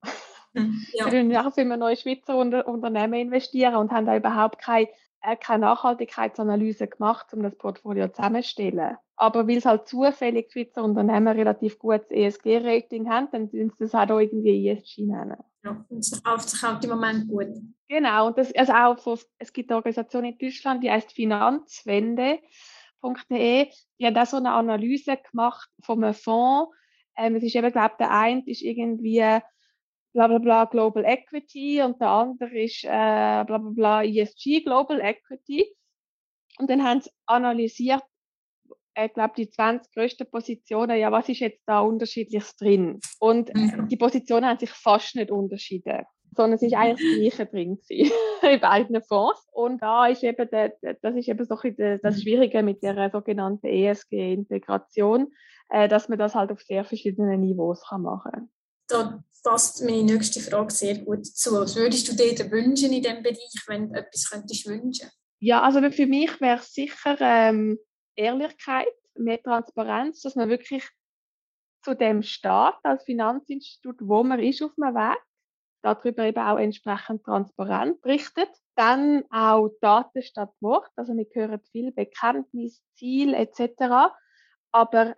[0.93, 1.11] Ja.
[1.11, 4.89] Wir müssen auch immer neue Schweizer Unter Unternehmen investieren und haben da überhaupt keine,
[5.23, 8.97] äh, keine Nachhaltigkeitsanalyse gemacht, um das Portfolio zusammenzustellen.
[9.17, 13.95] Aber weil es halt zufällig Schweizer Unternehmen relativ gutes ESG-Rating haben, dann sind sie das
[13.95, 15.39] auch da irgendwie ESG nennen.
[15.65, 17.49] Ja, und es verkauft sich halt im Moment gut.
[17.89, 23.71] Genau, und das, also auch von, es gibt eine Organisation in Deutschland, die heißt Finanzwende.de.
[23.99, 26.73] Die haben da so eine Analyse gemacht von einem Fonds.
[27.17, 29.23] Ähm, es ist eben, glaube ich, der eine ist irgendwie
[30.17, 35.01] bla bla bla Global Equity und der andere ist äh, bla bla bla ESG Global
[35.01, 35.75] Equity.
[36.59, 38.03] Und dann haben sie analysiert,
[38.99, 42.99] ich glaube, die 20 größten Positionen, ja, was ist jetzt da unterschiedliches drin?
[43.19, 43.89] Und mhm.
[43.89, 48.11] die Positionen haben sich fast nicht unterschieden, sondern es ist eigentlich das Gleiche drin gewesen,
[48.51, 49.47] in beiden Fonds.
[49.53, 53.67] Und da ist eben, der, das ist eben so ein das Schwierige mit der sogenannten
[53.67, 55.31] ESG-Integration,
[55.69, 58.33] äh, dass man das halt auf sehr verschiedenen Niveaus kann machen
[58.89, 61.53] kann passt meine nächste Frage sehr gut zu.
[61.53, 65.09] Was würdest du dir wünschen in diesem Bereich, wenn du etwas könntest wünschen?
[65.39, 67.79] Ja, also für mich wäre es sicher ähm,
[68.17, 70.89] Ehrlichkeit, mehr Transparenz, dass man wirklich
[71.85, 75.19] zu dem Staat als Finanzinstitut, wo man ist auf dem Weg,
[75.83, 78.51] darüber eben auch entsprechend transparent berichtet.
[78.75, 84.13] Dann auch Daten statt Wort, also wir hören viel Bekenntnis, Ziel etc.
[84.73, 85.15] Aber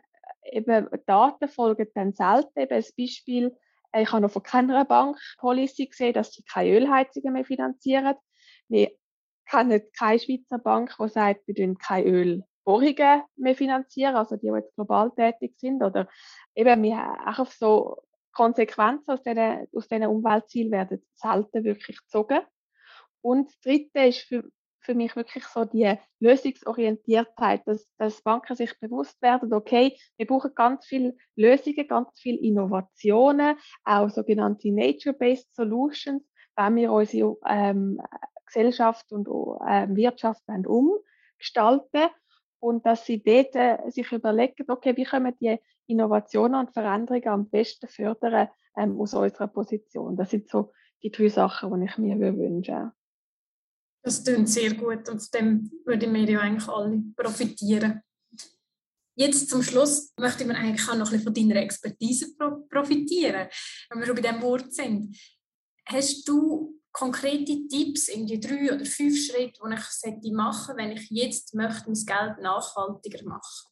[0.52, 2.60] eben Daten folgen dann selten.
[2.60, 6.76] Eben ein Beispiel, äh, ich habe noch von keiner Bank Policy gesehen, dass sie keine
[6.76, 8.14] Ölheizungen mehr finanzieren.
[8.68, 8.90] Wir
[9.48, 14.54] kennen keine Schweizer Bank, die sagt, wir finanzieren keine Ölbohrungen mehr finanzieren, also die, die
[14.54, 15.82] jetzt global tätig sind.
[15.82, 16.08] Oder
[16.54, 17.96] eben, wir auch so
[18.32, 22.40] Konsequenzen aus diesen, aus diesen Umweltzielen werden selten wirklich gezogen.
[23.20, 24.44] Und das Dritte ist für,
[24.88, 30.54] für mich wirklich so die Lösungsorientiertheit, dass, dass Banken sich bewusst werden, okay, wir brauchen
[30.54, 36.22] ganz viele Lösungen, ganz viele Innovationen, auch sogenannte Nature-Based Solutions,
[36.56, 38.00] wenn wir unsere ähm,
[38.46, 39.28] Gesellschaft und
[39.68, 42.08] ähm, Wirtschaft umgestalten
[42.58, 47.28] und dass sie dort äh, sich überlegen, okay, wie können wir die Innovationen und Veränderungen
[47.28, 50.16] am besten fördern ähm, aus unserer Position.
[50.16, 50.72] Das sind so
[51.02, 52.92] die drei Sachen, die ich mir wünsche.
[54.02, 58.02] Das klingt sehr gut und von dem würden wir ja eigentlich alle profitieren.
[59.16, 62.36] Jetzt zum Schluss möchte ich eigentlich auch noch ein bisschen von deiner Expertise
[62.70, 63.48] profitieren,
[63.90, 65.16] wenn wir schon bei diesem Wort sind.
[65.86, 71.10] Hast du konkrete Tipps, irgendwie drei oder fünf Schritte, die ich machen sollte, wenn ich
[71.10, 73.68] jetzt möchte, mein Geld nachhaltiger machen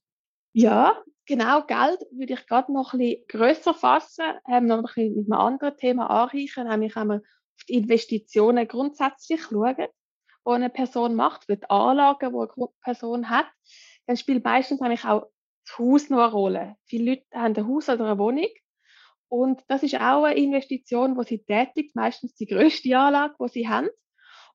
[0.53, 5.14] Ja, genau, Geld würde ich gerade noch ein bisschen grösser fassen, ähm, noch ein bisschen
[5.14, 9.87] mit einem anderen Thema anreichen, nämlich wenn wir auf die Investitionen grundsätzlich schauen
[10.47, 13.47] die eine Person macht, für die Anlagen, die eine Person hat,
[14.07, 15.26] dann spielt meistens eigentlich auch
[15.64, 16.76] das Haus noch eine Rolle.
[16.84, 18.49] Viele Leute haben ein Haus oder eine Wohnung
[19.28, 23.68] und das ist auch eine Investition, die sie tätigt, meistens die größte Anlage, die sie
[23.68, 23.88] haben.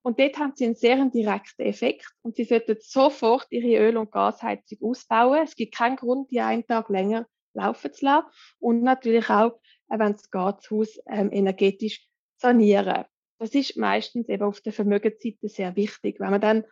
[0.03, 4.11] Und dort haben sie einen sehr direkten Effekt und sie sollten sofort ihre Öl- und
[4.11, 5.43] Gasheizung ausbauen.
[5.43, 8.27] Es gibt keinen Grund, die einen Tag länger laufen zu lassen.
[8.59, 13.05] Und natürlich auch, äh, wenn es geht, das Haus ähm, energetisch sanieren.
[13.41, 16.19] Das ist meistens eben auf der Vermögensseite sehr wichtig.
[16.19, 16.63] Wenn man dann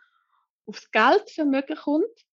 [0.66, 2.24] aufs Geldvermögen kommt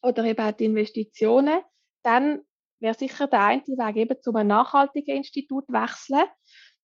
[0.00, 1.58] oder eben auch die Investitionen,
[2.04, 2.42] dann
[2.78, 6.22] wäre sicher der eine Weg eben zu einem nachhaltigen Institut wechseln.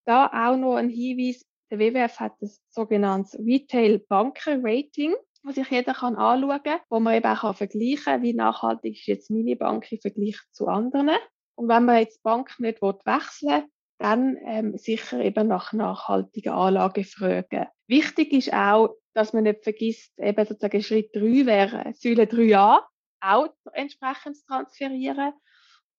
[0.05, 5.14] Da auch noch ein Hinweis, der WWF hat das sogenannte Retail Banker Rating,
[5.45, 9.07] was sich jeder kann anschauen kann, wo man eben auch vergleichen kann, wie nachhaltig ist
[9.07, 11.11] jetzt meine Bank im Vergleich zu anderen.
[11.55, 13.68] Und wenn man jetzt die Bank nicht wechseln will,
[14.01, 17.67] dann ähm, sicher eben nach nachhaltigen Anlagen fragen.
[17.87, 22.81] Wichtig ist auch, dass man nicht vergisst, eben sozusagen Schritt 3 wäre, Säule 3a,
[23.21, 25.35] auch entsprechend transferieren.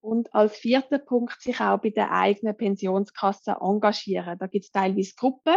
[0.00, 4.36] Und als vierter Punkt sich auch bei der eigenen Pensionskasse engagieren.
[4.36, 5.54] Da gibt es teilweise Gruppen,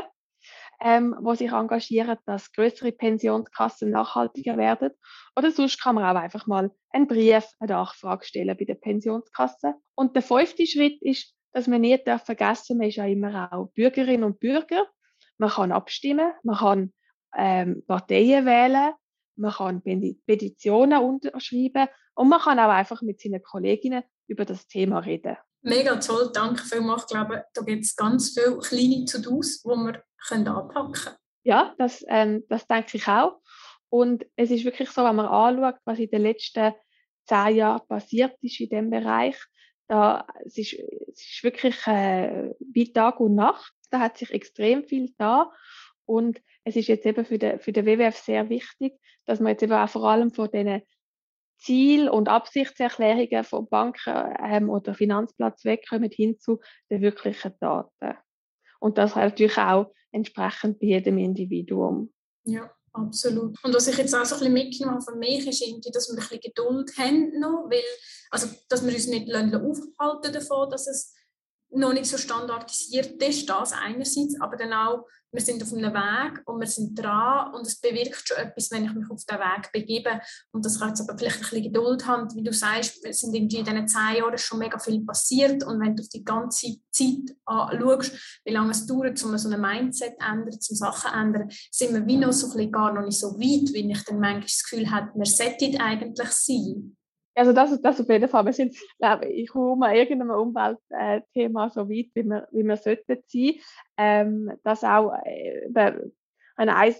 [0.80, 4.91] ähm, wo sich engagieren, dass größere Pensionskassen nachhaltiger werden.
[5.36, 9.74] Oder sonst kann man auch einfach mal einen Brief, eine Nachfrage stellen bei der Pensionskasse.
[9.96, 13.68] Und der fünfte Schritt ist, dass man nie darf vergessen, man ist ja immer auch
[13.68, 14.86] Bürgerin und Bürger.
[15.38, 16.93] Man kann abstimmen, man kann
[17.34, 18.91] ähm, Parteien wählen,
[19.38, 24.99] man kann Petitionen unterschreiben und man kann auch einfach mit seinen Kolleginnen über das Thema
[24.99, 25.38] reden.
[25.62, 27.03] Mega toll, danke vielmals.
[27.03, 31.16] Ich glaube, da gibt es ganz viele kleine To-Dos, die wir können anpacken können.
[31.43, 33.39] Ja, das, ähm, das denke ich auch.
[33.88, 36.74] Und es ist wirklich so, wenn man anschaut, was in den letzten
[37.26, 39.38] zehn Jahren passiert ist in diesem Bereich,
[39.88, 43.73] da, es, ist, es ist wirklich äh, wie Tag und Nacht.
[43.91, 45.51] Da hat sich extrem viel da.
[46.05, 48.93] Und es ist jetzt eben für den, für den WWF sehr wichtig,
[49.25, 50.81] dass man jetzt eben auch vor allem von diesen
[51.57, 56.59] Ziel- und Absichtserklärungen von Banken ähm, oder Finanzplatz wegkommen hin zu
[56.91, 58.17] den wirklichen Daten.
[58.79, 62.13] Und das halt natürlich auch entsprechend bei jedem Individuum.
[62.43, 63.64] Ja, absolut.
[63.64, 66.16] Und was ich jetzt auch so ein bisschen mitgenommen habe von mich, ist dass wir
[66.16, 67.84] ein bisschen Geduld haben noch, weil,
[68.30, 71.14] also, dass wir uns nicht aufhalten davon, dass es
[71.76, 76.41] noch nicht so standardisiert ist, das einerseits, aber dann auch, wir sind auf einem Weg
[76.45, 79.71] und wir sind dran und es bewirkt schon etwas, wenn ich mich auf den Weg
[79.73, 80.21] begebe
[80.53, 83.34] und das kann jetzt aber vielleicht ein bisschen Geduld haben, wie du sagst, es sind
[83.34, 86.78] irgendwie in diesen zehn Jahren schon mega viel passiert und wenn du auf die ganze
[86.89, 91.17] Zeit anschaust, wie lange es dauert, um so ein Mindset zu ändern, um Sachen zu
[91.17, 94.03] ändern, sind wir wie noch so ein bisschen gar noch nicht so weit, wie ich
[94.05, 96.95] dann manchmal das Gefühl habe, wir sollten eigentlich sein.
[97.36, 98.45] Also das, das auf jeden Fall.
[98.45, 103.17] Wir sind, glaube ich, kaum an irgendeinem Umweltthema so weit, wie wir, wie wir sollten
[103.27, 103.53] sein.
[103.97, 105.69] Ähm, das auch äh,
[106.55, 106.95] eine,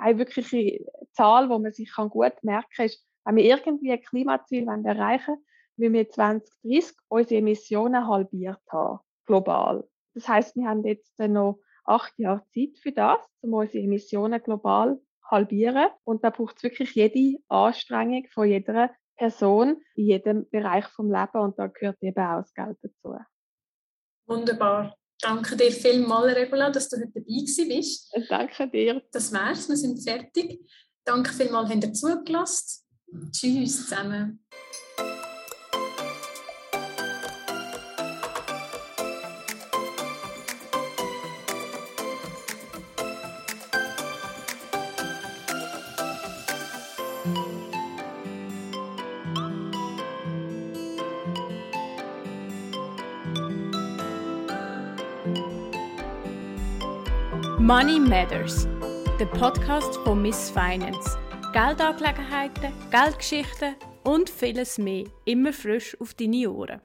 [0.00, 4.00] eine wirkliche Zahl, wo man sich kann gut merken kann, ist, wenn wir irgendwie ein
[4.00, 5.44] Klimaziel erreichen wollen,
[5.76, 9.86] wie wir 2030 unsere Emissionen halbiert haben, global.
[10.14, 14.98] Das heißt, wir haben jetzt noch acht Jahre Zeit für das, um unsere Emissionen global
[15.30, 15.88] halbieren.
[16.04, 18.90] Und da braucht es wirklich jede Anstrengung von jeder
[19.20, 23.18] Person in jedem Bereich vom Leben und da gehört eben auch das Geld dazu.
[24.26, 24.96] Wunderbar.
[25.20, 28.10] Danke dir vielmals, Regula, dass du heute dabei bist.
[28.30, 29.02] Danke dir.
[29.12, 30.58] Das wär's, wir sind fertig.
[31.04, 32.82] Danke vielmals, habt ihr zugelassen.
[33.30, 34.42] Tschüss zusammen.
[57.70, 58.66] Money Matters,
[59.20, 61.16] der Podcast von Miss Finance.
[61.52, 66.78] Geldangelegenheiten, Geldgeschichten und vieles mehr immer frisch auf deine Ohren.